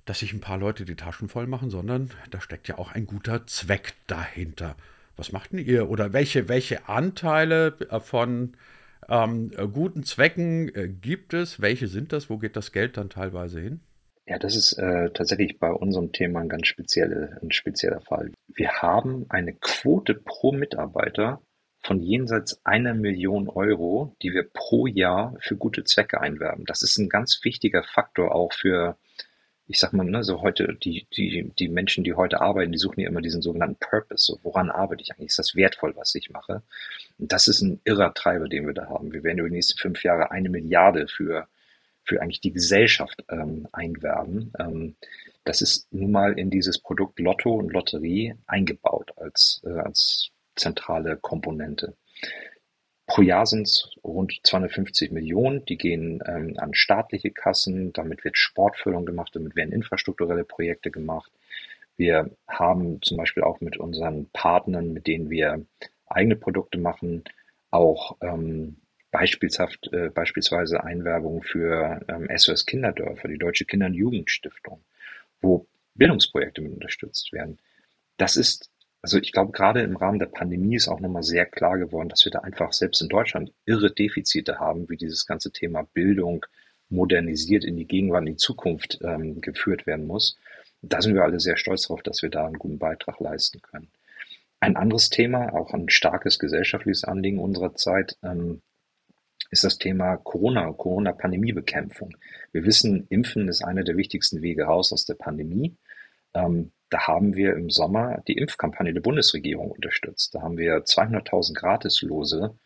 dass 0.06 0.20
sich 0.20 0.34
ein 0.34 0.42
paar 0.42 0.58
Leute 0.58 0.86
die 0.86 0.96
Taschen 0.96 1.30
voll 1.30 1.48
machen, 1.48 1.70
sondern 1.70 2.10
da 2.30 2.42
steckt 2.42 2.68
ja 2.68 2.78
auch 2.78 2.92
ein 2.92 3.06
guter 3.06 3.46
Zweck 3.48 3.94
dahinter. 4.08 4.76
Was 5.16 5.32
macht 5.32 5.52
denn 5.52 5.60
ihr 5.60 5.90
oder 5.90 6.14
welche, 6.14 6.50
welche 6.50 6.90
Anteile 6.90 7.78
äh, 7.90 8.00
von 8.00 8.54
ähm, 9.08 9.52
äh, 9.56 9.68
guten 9.68 10.04
Zwecken 10.04 10.74
äh, 10.74 10.88
gibt 10.88 11.34
es? 11.34 11.62
Welche 11.62 11.88
sind 11.88 12.14
das? 12.14 12.30
Wo 12.30 12.38
geht 12.38 12.56
das 12.56 12.72
Geld 12.72 12.98
dann 12.98 13.10
teilweise 13.10 13.60
hin? 13.60 13.82
Ja, 14.32 14.40
das 14.40 14.56
ist 14.56 14.72
äh, 14.80 15.10
tatsächlich 15.10 15.60
bei 15.60 15.70
unserem 15.74 16.14
Thema 16.14 16.40
ein 16.40 16.48
ganz 16.48 16.68
spezielle, 16.68 17.38
ein 17.42 17.52
spezieller 17.52 18.00
Fall. 18.00 18.32
Wir 18.48 18.82
haben 18.82 19.26
eine 19.28 19.52
Quote 19.52 20.14
pro 20.14 20.54
Mitarbeiter 20.54 21.42
von 21.82 22.00
jenseits 22.00 22.66
einer 22.66 22.94
Million 22.94 23.50
Euro, 23.50 24.16
die 24.22 24.32
wir 24.32 24.44
pro 24.44 24.88
Jahr 24.88 25.36
für 25.42 25.58
gute 25.58 25.84
Zwecke 25.84 26.22
einwerben. 26.22 26.64
Das 26.64 26.82
ist 26.82 26.98
ein 26.98 27.10
ganz 27.10 27.42
wichtiger 27.44 27.84
Faktor 27.84 28.34
auch 28.34 28.54
für 28.54 28.98
ich 29.68 29.80
sag 29.80 29.94
mal, 29.94 30.06
ne, 30.06 30.24
so 30.24 30.42
heute, 30.42 30.78
die, 30.82 31.08
die, 31.16 31.52
die 31.58 31.68
Menschen, 31.70 32.04
die 32.04 32.14
heute 32.14 32.42
arbeiten, 32.42 32.72
die 32.74 32.78
suchen 32.78 33.02
ja 33.02 33.10
immer 33.10 33.22
diesen 33.22 33.42
sogenannten 33.42 33.78
Purpose. 33.80 34.26
So, 34.26 34.40
woran 34.44 34.70
arbeite 34.70 35.02
ich 35.02 35.12
eigentlich? 35.12 35.30
Ist 35.30 35.40
das 35.40 35.56
wertvoll, 35.56 35.96
was 35.96 36.14
ich 36.16 36.30
mache? 36.30 36.62
Und 37.18 37.32
das 37.32 37.48
ist 37.48 37.62
ein 37.62 37.80
irrer 37.86 38.14
Treiber, 38.14 38.50
den 38.50 38.66
wir 38.68 38.74
da 38.74 38.88
haben. 38.88 39.14
Wir 39.14 39.24
werden 39.24 39.40
über 39.40 39.48
die 39.48 39.56
nächsten 39.56 39.78
fünf 39.78 40.04
Jahre 40.04 40.32
eine 40.32 40.50
Milliarde 40.50 41.08
für, 41.08 41.48
für 42.04 42.22
eigentlich 42.22 42.42
die 42.42 42.54
Gesellschaft 42.54 43.24
ähm, 43.30 43.68
einwerben. 43.72 44.54
Ähm, 44.60 44.96
das 45.44 45.62
ist 45.62 45.92
nun 45.92 46.12
mal 46.12 46.38
in 46.38 46.50
dieses 46.50 46.80
Produkt 46.80 47.20
Lotto 47.20 47.54
und 47.54 47.72
Lotterie 47.72 48.36
eingebaut 48.48 49.12
als, 49.18 49.62
äh, 49.66 49.70
als 49.70 50.30
zentrale 50.56 51.18
Komponente. 51.18 51.96
Pro 53.08 53.24
Jahr 53.24 53.46
sind 53.46 53.64
es 53.64 53.90
rund 54.04 54.40
250 54.44 55.12
Millionen, 55.12 55.66
die 55.66 55.78
gehen 55.78 56.24
ähm, 56.26 56.54
an 56.58 56.74
staatliche 56.74 57.32
Kassen, 57.32 57.92
damit 57.94 58.24
wird 58.24 58.38
Sportförderung 58.38 59.06
gemacht, 59.06 59.32
damit 59.36 59.56
werden 59.56 59.74
infrastrukturelle 59.74 60.46
Projekte 60.46 60.92
gemacht. 60.92 61.32
Wir 61.98 62.32
haben 62.48 63.02
zum 63.02 63.18
Beispiel 63.18 63.44
auch 63.44 63.60
mit 63.60 63.78
unseren 63.78 64.30
Partnern, 64.32 64.94
mit 64.94 65.08
denen 65.08 65.30
wir 65.30 65.66
eigene 66.06 66.36
Produkte 66.36 66.78
machen, 66.78 67.24
auch 67.70 68.18
ähm, 68.22 68.78
beispielshaft, 69.12 69.92
äh, 69.94 70.10
beispielsweise 70.10 70.84
Einwerbung 70.84 71.44
für 71.44 72.02
ähm, 72.08 72.28
SOS 72.36 72.66
Kinderdörfer, 72.66 73.28
die 73.28 73.38
Deutsche 73.38 73.66
Kinder- 73.66 73.88
und 73.88 73.94
Jugendstiftung, 73.94 74.84
wo 75.42 75.68
Bildungsprojekte 75.96 76.62
mit 76.62 76.74
unterstützt 76.74 77.34
werden. 77.34 77.60
Das 78.18 78.38
ist 78.38 78.72
also 79.02 79.18
ich 79.18 79.32
glaube, 79.32 79.52
gerade 79.52 79.82
im 79.82 79.96
Rahmen 79.96 80.20
der 80.20 80.28
Pandemie 80.28 80.76
ist 80.76 80.88
auch 80.88 81.00
nochmal 81.00 81.24
sehr 81.24 81.46
klar 81.46 81.78
geworden, 81.78 82.10
dass 82.10 82.24
wir 82.24 82.32
da 82.32 82.40
einfach 82.40 82.72
selbst 82.72 83.02
in 83.02 83.10
Deutschland 83.10 83.52
irre 83.66 83.92
Defizite 83.92 84.60
haben, 84.60 84.90
wie 84.90 84.98
dieses 84.98 85.26
ganze 85.26 85.52
Thema 85.52 85.88
Bildung 85.94 86.46
modernisiert 86.90 87.64
in 87.64 87.78
die 87.78 87.88
Gegenwart, 87.88 88.22
in 88.22 88.34
die 88.34 88.38
Zukunft 88.38 89.00
ähm, 89.02 89.42
geführt 89.42 89.88
werden 89.88 90.06
muss. 90.06 90.38
da 90.84 91.02
sind 91.02 91.16
wir 91.16 91.24
alle 91.24 91.40
sehr 91.40 91.58
stolz 91.58 91.84
darauf, 91.84 92.04
dass 92.04 92.22
wir 92.22 92.30
da 92.30 92.46
einen 92.46 92.60
guten 92.60 92.80
Beitrag 92.80 93.20
leisten 93.20 93.62
können. 93.62 93.90
Ein 94.60 94.76
anderes 94.76 95.10
Thema, 95.10 95.54
auch 95.54 95.74
ein 95.74 95.90
starkes 95.90 96.38
gesellschaftliches 96.38 97.04
Anliegen 97.04 97.40
unserer 97.40 97.74
Zeit, 97.76 98.18
ähm, 98.24 98.62
ist 99.52 99.64
das 99.64 99.78
Thema 99.78 100.18
Corona, 100.18 100.72
Corona-Pandemiebekämpfung. 100.72 102.16
Wir 102.52 102.66
wissen, 102.66 103.06
Impfen 103.10 103.50
ist 103.50 103.64
einer 103.64 103.84
der 103.84 103.98
wichtigsten 103.98 104.42
Wege 104.42 104.64
raus 104.64 104.94
aus 104.94 105.06
der 105.06 105.16
Pandemie. 105.16 105.76
Ähm, 106.34 106.72
da 106.90 107.08
haben 107.08 107.36
wir 107.36 107.56
im 107.56 107.70
Sommer 107.70 108.22
die 108.28 108.38
Impfkampagne 108.38 108.94
der 108.94 109.02
Bundesregierung 109.02 109.72
unterstützt. 109.72 110.34
Da 110.34 110.42
haben 110.42 110.58
wir 110.58 110.84
200.000 110.86 111.54
Gratislose 111.54 112.58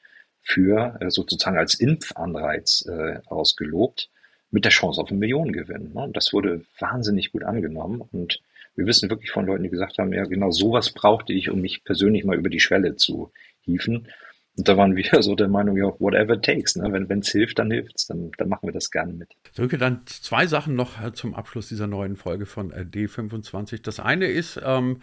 für 0.42 0.98
äh, 1.02 1.10
sozusagen 1.10 1.58
als 1.58 1.74
Impfanreiz 1.74 2.86
äh, 2.88 3.20
ausgelobt 3.26 4.10
mit 4.52 4.64
der 4.64 4.72
Chance 4.72 5.02
auf 5.02 5.10
einen 5.10 5.20
Millionengewinn. 5.20 5.94
Ne? 5.94 6.04
Und 6.04 6.16
das 6.16 6.34
wurde 6.34 6.62
wahnsinnig 6.80 7.32
gut 7.32 7.44
angenommen 7.44 8.02
und 8.02 8.42
wir 8.76 8.86
wissen 8.86 9.10
wirklich 9.10 9.32
von 9.32 9.46
Leuten, 9.46 9.64
die 9.64 9.70
gesagt 9.70 9.98
haben, 9.98 10.14
ja 10.14 10.26
genau 10.26 10.52
sowas 10.52 10.92
brauchte 10.92 11.34
ich, 11.34 11.50
um 11.50 11.62
mich 11.62 11.84
persönlich 11.84 12.26
mal 12.26 12.38
über 12.38 12.50
die 12.50 12.60
Schwelle 12.60 12.96
zu 12.96 13.32
hieven. 13.62 14.10
Und 14.58 14.68
da 14.68 14.78
waren 14.78 14.96
wir 14.96 15.06
so 15.22 15.36
der 15.36 15.48
Meinung, 15.48 15.78
ja, 15.78 15.94
whatever 16.00 16.36
it 16.36 16.44
takes. 16.44 16.76
Ne? 16.76 16.92
Wenn 16.92 17.20
es 17.20 17.30
hilft, 17.30 17.60
dann 17.60 17.72
hilft's. 17.72 18.08
Dann, 18.08 18.32
dann 18.38 18.50
machen 18.50 18.68
wir 18.68 18.74
das 18.74 18.92
gerne 18.92 19.14
mit. 19.14 19.30
Drücke 19.56 19.78
dann 19.78 20.02
zwei 20.06 20.48
Sachen 20.48 20.76
noch 20.76 21.02
äh, 21.04 21.14
zum 21.14 21.36
Abschluss 21.36 21.70
dieser 21.70 21.88
neuen 21.88 22.16
Folge 22.16 22.46
von 22.46 22.72
äh, 22.72 22.82
D25. 22.82 23.82
Das 23.82 24.00
eine 24.00 24.28
ist, 24.28 24.60
ähm, 24.64 25.02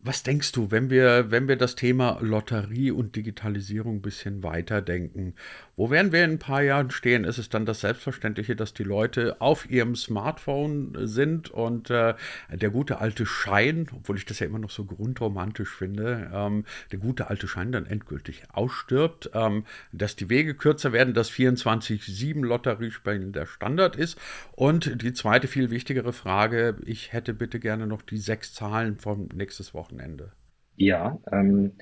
was 0.00 0.22
denkst 0.22 0.52
du, 0.52 0.70
wenn 0.70 0.90
wir, 0.90 1.30
wenn 1.30 1.48
wir 1.48 1.56
das 1.56 1.74
Thema 1.74 2.18
Lotterie 2.20 2.92
und 2.92 3.16
Digitalisierung 3.16 3.96
ein 3.96 4.02
bisschen 4.02 4.42
weiterdenken? 4.42 5.34
Wo 5.78 5.90
werden 5.90 6.10
wir 6.10 6.24
in 6.24 6.32
ein 6.32 6.38
paar 6.40 6.60
Jahren 6.60 6.90
stehen? 6.90 7.22
Ist 7.22 7.38
es 7.38 7.50
dann 7.50 7.64
das 7.64 7.82
Selbstverständliche, 7.82 8.56
dass 8.56 8.74
die 8.74 8.82
Leute 8.82 9.40
auf 9.40 9.70
ihrem 9.70 9.94
Smartphone 9.94 11.06
sind 11.06 11.50
und 11.50 11.88
äh, 11.88 12.14
der 12.50 12.70
gute 12.70 12.98
alte 12.98 13.26
Schein, 13.26 13.86
obwohl 13.94 14.16
ich 14.16 14.26
das 14.26 14.40
ja 14.40 14.48
immer 14.48 14.58
noch 14.58 14.70
so 14.70 14.84
grundromantisch 14.84 15.72
finde, 15.72 16.32
ähm, 16.34 16.64
der 16.90 16.98
gute 16.98 17.30
alte 17.30 17.46
Schein 17.46 17.70
dann 17.70 17.86
endgültig 17.86 18.42
ausstirbt, 18.52 19.30
ähm, 19.34 19.66
dass 19.92 20.16
die 20.16 20.28
Wege 20.28 20.56
kürzer 20.56 20.92
werden, 20.92 21.14
dass 21.14 21.30
24-7 21.30 22.44
Lotteriespielen 22.44 23.30
der 23.30 23.46
Standard 23.46 23.94
ist? 23.94 24.18
Und 24.56 25.00
die 25.00 25.12
zweite, 25.12 25.46
viel 25.46 25.70
wichtigere 25.70 26.12
Frage, 26.12 26.76
ich 26.86 27.12
hätte 27.12 27.34
bitte 27.34 27.60
gerne 27.60 27.86
noch 27.86 28.02
die 28.02 28.18
sechs 28.18 28.52
Zahlen 28.52 28.98
vom 28.98 29.28
nächstes 29.32 29.74
Wochenende. 29.74 30.32
Ja, 30.74 31.20
ähm, 31.30 31.74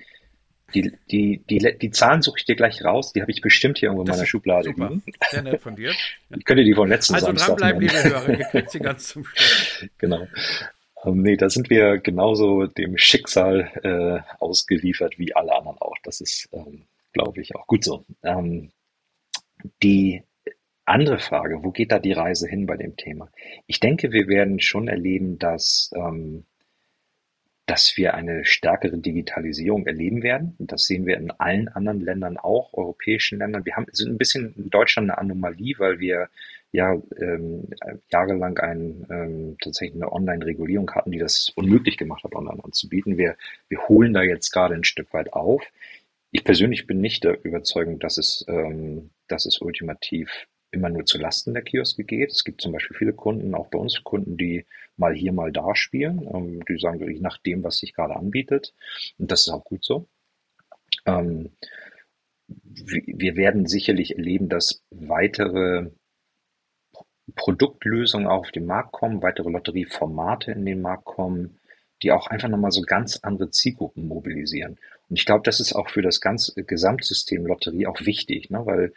die, 0.75 0.93
die, 1.11 1.43
die, 1.49 1.79
die 1.79 1.91
Zahlen 1.91 2.23
suche 2.23 2.39
ich 2.39 2.45
dir 2.45 2.57
gleich 2.57 2.85
raus. 2.85 3.13
Die 3.13 3.23
habe 3.23 3.31
ich 3.31 3.41
bestimmt 3.41 3.79
hier 3.79 3.89
irgendwo 3.89 4.03
in 4.03 4.11
meiner 4.11 4.27
Schublade 4.27 4.71
super. 4.71 4.89
liegen. 4.89 5.03
Sehr 5.31 5.43
nett 5.43 5.61
von 5.61 5.77
dir. 5.77 5.93
Ich 6.37 6.45
könnte 6.45 6.65
die 6.65 6.75
von 6.75 6.89
letzten 6.89 7.15
also 7.15 7.27
Samstag 7.27 7.59
dranbleiben, 7.59 7.81
liebe 7.81 8.05
Hörer. 8.05 8.39
Ihr 8.39 8.45
kriegt 8.47 8.71
sie 8.71 8.81
ganz 8.81 9.09
zum 9.09 9.25
Schluss. 9.25 9.87
Genau. 9.99 10.27
Ähm, 11.05 11.23
nee, 11.23 11.37
da 11.37 11.49
sind 11.49 11.71
wir 11.71 11.99
genauso 11.99 12.67
dem 12.67 12.99
Schicksal 12.99 13.71
äh, 13.85 14.35
ausgeliefert 14.41 15.19
wie 15.19 15.35
alle 15.37 15.55
anderen 15.55 15.79
auch. 15.79 15.97
Das 16.03 16.21
ist, 16.21 16.49
ähm, 16.53 16.83
glaube 17.13 17.41
ich, 17.41 17.55
auch 17.55 17.67
gut 17.67 17.85
so. 17.85 18.05
Ähm, 18.23 18.73
die 19.83 20.23
andere 20.85 21.19
Frage, 21.19 21.63
wo 21.63 21.71
geht 21.71 21.93
da 21.93 21.99
die 21.99 22.13
Reise 22.13 22.49
hin 22.49 22.67
bei 22.67 22.77
dem 22.77 22.97
Thema? 22.97 23.31
Ich 23.67 23.81
denke, 23.81 24.13
wir 24.13 24.27
werden 24.29 24.61
schon 24.61 24.89
erleben, 24.89 25.39
dass 25.39 25.91
ähm, 25.95 26.45
dass 27.67 27.97
wir 27.97 28.15
eine 28.15 28.45
stärkere 28.45 28.97
Digitalisierung 28.97 29.87
erleben 29.87 30.23
werden. 30.23 30.55
Und 30.59 30.71
das 30.71 30.85
sehen 30.85 31.05
wir 31.05 31.17
in 31.17 31.33
allen 31.33 31.67
anderen 31.69 32.01
Ländern 32.01 32.37
auch, 32.37 32.73
europäischen 32.73 33.39
Ländern. 33.39 33.65
Wir 33.65 33.75
haben, 33.75 33.87
sind 33.91 34.11
ein 34.11 34.19
bisschen 34.19 34.55
in 34.57 34.71
Deutschland 34.71 35.11
eine 35.11 35.19
Anomalie, 35.19 35.75
weil 35.79 35.99
wir 35.99 36.29
ja 36.71 36.95
ähm, 37.21 37.69
jahrelang 38.11 38.59
ein, 38.59 39.07
ähm, 39.11 39.57
tatsächlich 39.61 39.97
eine 40.01 40.13
Online-Regulierung 40.13 40.91
hatten, 40.93 41.11
die 41.11 41.19
das 41.19 41.51
unmöglich 41.57 41.97
gemacht 41.97 42.23
hat, 42.23 42.35
online 42.37 42.63
anzubieten. 42.63 43.19
Wir, 43.19 43.37
wir 43.69 43.89
holen 43.89 44.15
da 44.15 44.23
jetzt 44.23 44.53
gerade 44.53 44.75
ein 44.75 44.85
Stück 44.85 45.13
weit 45.13 45.33
auf. 45.33 45.65
Ich 46.31 46.45
persönlich 46.45 46.87
bin 46.87 47.01
nicht 47.01 47.25
der 47.25 47.45
Überzeugung, 47.45 47.99
dass 47.99 48.17
es, 48.17 48.45
ähm, 48.47 49.11
dass 49.27 49.45
es 49.45 49.61
ultimativ 49.61 50.47
immer 50.71 50.89
nur 50.89 51.05
zu 51.05 51.19
Lasten 51.19 51.55
der 51.55 51.63
Kioske 51.63 52.05
geht. 52.05 52.31
Es 52.31 52.45
gibt 52.45 52.61
zum 52.61 52.73
Beispiel 52.73 52.97
viele 52.97 53.13
Kunden, 53.13 53.55
auch 53.55 53.69
bei 53.69 53.79
uns 53.79 54.05
Kunden, 54.05 54.37
die 54.37 54.67
mal 54.97 55.15
hier, 55.15 55.33
mal 55.33 55.53
da 55.53 55.75
spielen. 55.75 56.29
Ähm, 56.33 56.65
die 56.65 56.79
sagen 56.79 57.01
wirklich 57.01 57.21
nach 57.21 57.39
dem, 57.39 57.63
was 57.65 57.79
sich 57.79 57.95
gerade 57.95 58.17
anbietet. 58.17 58.75
Und 59.19 59.31
das 59.31 59.43
ist 59.43 59.51
auch 59.51 59.65
gut 59.65 59.85
so. 59.85 60.09
Ähm, 61.05 61.51
wir 62.49 63.37
werden 63.37 63.67
sicherlich 63.67 64.17
erleben, 64.17 64.49
dass 64.49 64.85
weitere 64.91 65.91
Produktlösungen 67.35 68.29
auch 68.29 68.41
auf 68.41 68.51
den 68.53 68.67
Markt 68.67 68.93
kommen, 68.93 69.23
weitere 69.23 69.51
Lotterieformate 69.51 70.53
in 70.53 70.65
den 70.65 70.81
Markt 70.81 71.05
kommen, 71.05 71.59
die 72.03 72.13
auch 72.13 72.29
einfach 72.29 72.49
nochmal 72.49 72.71
so 72.71 72.83
ganz 72.83 73.19
andere 73.23 73.51
Zielgruppen 73.51 74.07
mobilisieren. 74.07 74.79
Und 75.09 75.19
ich 75.19 75.27
glaube, 75.27 75.43
das 75.45 75.61
ist 75.61 75.73
auch 75.73 75.89
für 75.89 76.03
das 76.03 76.21
ganze 76.21 76.63
Gesamtsystem 76.63 77.47
Lotterie 77.47 77.87
auch 77.87 78.01
wichtig, 78.01 78.51
ne? 78.51 78.65
weil 78.65 78.93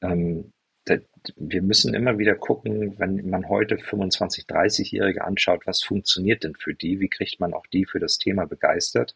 ähm, 0.00 0.52
wir 1.36 1.62
müssen 1.62 1.94
immer 1.94 2.18
wieder 2.18 2.34
gucken, 2.34 2.98
wenn 2.98 3.28
man 3.28 3.48
heute 3.48 3.76
25-, 3.76 4.48
30-Jährige 4.48 5.24
anschaut, 5.24 5.66
was 5.66 5.82
funktioniert 5.82 6.44
denn 6.44 6.54
für 6.56 6.74
die? 6.74 7.00
Wie 7.00 7.08
kriegt 7.08 7.40
man 7.40 7.54
auch 7.54 7.66
die 7.66 7.84
für 7.84 8.00
das 8.00 8.18
Thema 8.18 8.46
begeistert? 8.46 9.14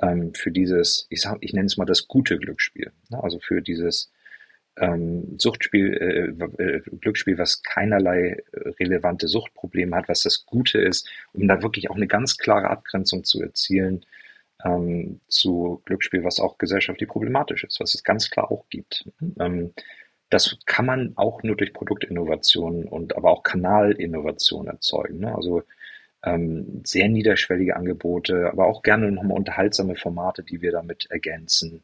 Ähm, 0.00 0.34
für 0.34 0.50
dieses, 0.50 1.06
ich, 1.10 1.22
sag, 1.22 1.38
ich 1.40 1.52
nenne 1.52 1.66
es 1.66 1.76
mal 1.76 1.86
das 1.86 2.08
gute 2.08 2.38
Glücksspiel. 2.38 2.92
Ne? 3.08 3.22
Also 3.22 3.38
für 3.38 3.62
dieses 3.62 4.12
ähm, 4.76 5.36
Suchtspiel, 5.38 5.94
äh, 5.94 6.62
äh, 6.62 6.80
Glücksspiel, 7.00 7.38
was 7.38 7.62
keinerlei 7.62 8.42
relevante 8.78 9.28
Suchtprobleme 9.28 9.96
hat, 9.96 10.08
was 10.08 10.22
das 10.22 10.44
Gute 10.46 10.80
ist, 10.80 11.08
um 11.32 11.48
da 11.48 11.62
wirklich 11.62 11.90
auch 11.90 11.96
eine 11.96 12.06
ganz 12.06 12.36
klare 12.36 12.68
Abgrenzung 12.68 13.24
zu 13.24 13.42
erzielen 13.42 14.04
ähm, 14.64 15.20
zu 15.28 15.82
Glücksspiel, 15.84 16.24
was 16.24 16.40
auch 16.40 16.58
gesellschaftlich 16.58 17.08
problematisch 17.08 17.64
ist, 17.64 17.80
was 17.80 17.94
es 17.94 18.04
ganz 18.04 18.30
klar 18.30 18.50
auch 18.50 18.68
gibt. 18.68 19.08
Ähm, 19.38 19.72
das 20.30 20.56
kann 20.64 20.86
man 20.86 21.12
auch 21.16 21.42
nur 21.42 21.56
durch 21.56 21.72
Produktinnovation 21.72 22.84
und 22.84 23.16
aber 23.16 23.30
auch 23.30 23.42
Kanalinnovation 23.42 24.68
erzeugen. 24.68 25.18
Ne? 25.18 25.34
Also 25.34 25.64
ähm, 26.22 26.82
sehr 26.84 27.08
niederschwellige 27.08 27.76
Angebote, 27.76 28.48
aber 28.50 28.66
auch 28.66 28.82
gerne 28.82 29.10
nochmal 29.10 29.38
unterhaltsame 29.38 29.96
Formate, 29.96 30.42
die 30.42 30.60
wir 30.60 30.70
damit 30.70 31.10
ergänzen. 31.10 31.82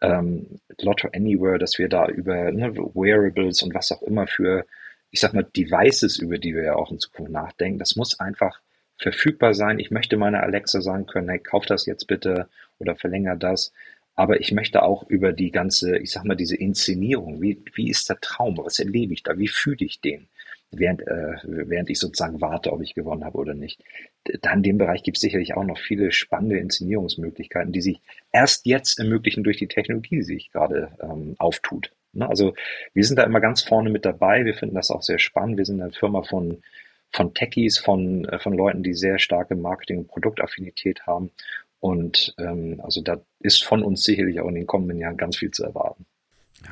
Ähm, 0.00 0.60
Lotto 0.80 1.08
Anywhere, 1.12 1.58
dass 1.58 1.78
wir 1.78 1.88
da 1.88 2.06
über 2.06 2.52
ne, 2.52 2.76
Wearables 2.76 3.62
und 3.62 3.74
was 3.74 3.90
auch 3.90 4.02
immer 4.02 4.26
für, 4.26 4.64
ich 5.10 5.20
sag 5.20 5.34
mal, 5.34 5.44
Devices, 5.44 6.18
über 6.18 6.38
die 6.38 6.54
wir 6.54 6.62
ja 6.62 6.74
auch 6.76 6.92
in 6.92 7.00
Zukunft 7.00 7.32
nachdenken, 7.32 7.78
das 7.78 7.96
muss 7.96 8.20
einfach 8.20 8.60
verfügbar 8.98 9.54
sein. 9.54 9.78
Ich 9.78 9.90
möchte 9.90 10.16
meiner 10.16 10.42
Alexa 10.42 10.80
sagen 10.80 11.06
können, 11.06 11.28
hey, 11.28 11.38
kauf 11.38 11.66
das 11.66 11.86
jetzt 11.86 12.06
bitte 12.06 12.48
oder 12.78 12.94
verlänger 12.94 13.36
das. 13.36 13.72
Aber 14.18 14.40
ich 14.40 14.50
möchte 14.50 14.82
auch 14.82 15.08
über 15.08 15.32
die 15.32 15.52
ganze, 15.52 15.96
ich 15.96 16.10
sag 16.10 16.24
mal, 16.24 16.34
diese 16.34 16.56
Inszenierung, 16.56 17.40
wie, 17.40 17.62
wie 17.76 17.88
ist 17.88 18.10
der 18.10 18.18
Traum, 18.20 18.58
was 18.58 18.80
erlebe 18.80 19.14
ich 19.14 19.22
da, 19.22 19.38
wie 19.38 19.46
fühle 19.46 19.86
ich 19.86 20.00
den, 20.00 20.26
während, 20.72 21.02
äh, 21.02 21.36
während 21.44 21.88
ich 21.88 22.00
sozusagen 22.00 22.40
warte, 22.40 22.72
ob 22.72 22.82
ich 22.82 22.94
gewonnen 22.94 23.24
habe 23.24 23.38
oder 23.38 23.54
nicht. 23.54 23.80
Da 24.40 24.52
in 24.54 24.64
dem 24.64 24.76
Bereich 24.76 25.04
gibt 25.04 25.18
es 25.18 25.20
sicherlich 25.20 25.54
auch 25.54 25.62
noch 25.62 25.78
viele 25.78 26.10
spannende 26.10 26.58
Inszenierungsmöglichkeiten, 26.58 27.70
die 27.70 27.80
sich 27.80 28.00
erst 28.32 28.66
jetzt 28.66 28.98
ermöglichen 28.98 29.44
durch 29.44 29.58
die 29.58 29.68
Technologie, 29.68 30.16
die 30.16 30.22
sich 30.22 30.50
gerade 30.50 30.90
ähm, 31.00 31.36
auftut. 31.38 31.92
Ne? 32.12 32.28
Also 32.28 32.54
wir 32.94 33.04
sind 33.04 33.20
da 33.20 33.22
immer 33.22 33.40
ganz 33.40 33.62
vorne 33.62 33.88
mit 33.88 34.04
dabei, 34.04 34.44
wir 34.44 34.54
finden 34.54 34.74
das 34.74 34.90
auch 34.90 35.02
sehr 35.02 35.20
spannend, 35.20 35.58
wir 35.58 35.64
sind 35.64 35.80
eine 35.80 35.92
Firma 35.92 36.22
von 36.22 36.60
von 37.10 37.32
Techies, 37.32 37.78
von, 37.78 38.26
äh, 38.26 38.38
von 38.38 38.52
Leuten, 38.52 38.82
die 38.82 38.92
sehr 38.92 39.18
starke 39.18 39.54
Marketing- 39.54 40.00
und 40.00 40.08
Produktaffinität 40.08 41.06
haben. 41.06 41.30
Und 41.80 42.34
ähm, 42.38 42.80
also 42.82 43.00
da 43.02 43.20
ist 43.40 43.64
von 43.64 43.82
uns 43.82 44.02
sicherlich 44.02 44.40
auch 44.40 44.48
in 44.48 44.56
den 44.56 44.66
kommenden 44.66 44.98
Jahren 44.98 45.16
ganz 45.16 45.36
viel 45.36 45.50
zu 45.50 45.64
erwarten. 45.64 46.06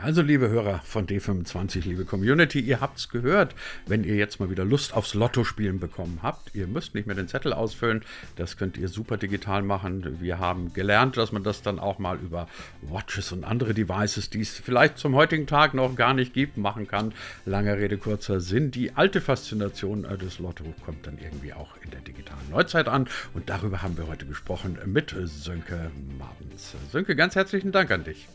Also, 0.03 0.21
liebe 0.21 0.49
Hörer 0.49 0.81
von 0.85 1.07
D25, 1.07 1.85
liebe 1.85 2.05
Community, 2.05 2.59
ihr 2.59 2.81
habt's 2.81 3.09
gehört. 3.09 3.55
Wenn 3.87 4.03
ihr 4.03 4.17
jetzt 4.17 4.41
mal 4.41 4.51
wieder 4.51 4.65
Lust 4.65 4.93
aufs 4.93 5.15
Lotto-Spielen 5.15 5.79
bekommen 5.79 6.19
habt, 6.23 6.53
ihr 6.57 6.67
müsst 6.67 6.97
nicht 6.97 7.07
mehr 7.07 7.15
den 7.15 7.29
Zettel 7.29 7.53
ausfüllen. 7.53 8.05
Das 8.35 8.57
könnt 8.57 8.77
ihr 8.77 8.89
super 8.89 9.17
digital 9.17 9.63
machen. 9.63 10.21
Wir 10.21 10.41
haben 10.41 10.73
gelernt, 10.73 11.17
dass 11.17 11.31
man 11.31 11.45
das 11.45 11.63
dann 11.63 11.79
auch 11.79 12.01
mal 12.01 12.19
über 12.19 12.49
Watches 12.83 13.31
und 13.31 13.45
andere 13.45 13.75
Devices, 13.75 14.29
die 14.29 14.41
es 14.41 14.59
vielleicht 14.59 14.99
zum 14.99 15.15
heutigen 15.15 15.47
Tag 15.47 15.73
noch 15.73 15.95
gar 15.95 16.15
nicht 16.15 16.35
gibt, 16.35 16.57
machen 16.57 16.89
kann. 16.89 17.15
Lange 17.45 17.77
Rede, 17.77 17.97
kurzer 17.97 18.41
Sinn. 18.41 18.73
Die 18.73 18.97
alte 18.97 19.21
Faszination 19.21 20.05
äh, 20.05 20.19
des 20.19 20.41
Lotto 20.41 20.65
kommt 20.85 21.07
dann 21.07 21.19
irgendwie 21.19 21.53
auch 21.53 21.77
in 21.85 21.93
der 21.93 22.01
digitalen 22.01 22.51
Neuzeit 22.51 22.89
an. 22.89 23.07
Und 23.35 23.49
darüber 23.49 23.83
haben 23.83 23.97
wir 23.97 24.09
heute 24.09 24.27
gesprochen 24.27 24.79
mit 24.85 25.15
Sönke 25.25 25.93
Martens. 26.19 26.75
Sönke, 26.91 27.15
ganz 27.15 27.37
herzlichen 27.37 27.71
Dank 27.71 27.93
an 27.93 28.03
dich. 28.03 28.27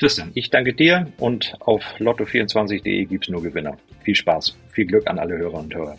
Christian, 0.00 0.30
ich 0.32 0.48
danke 0.48 0.72
dir 0.72 1.12
und 1.18 1.54
auf 1.60 1.82
lotto24.de 1.98 3.04
gibt 3.04 3.26
es 3.26 3.28
nur 3.28 3.42
Gewinner. 3.42 3.76
Viel 4.02 4.14
Spaß, 4.14 4.56
viel 4.70 4.86
Glück 4.86 5.06
an 5.06 5.18
alle 5.18 5.36
Hörer 5.36 5.58
und 5.58 5.74
Hörer. 5.74 5.98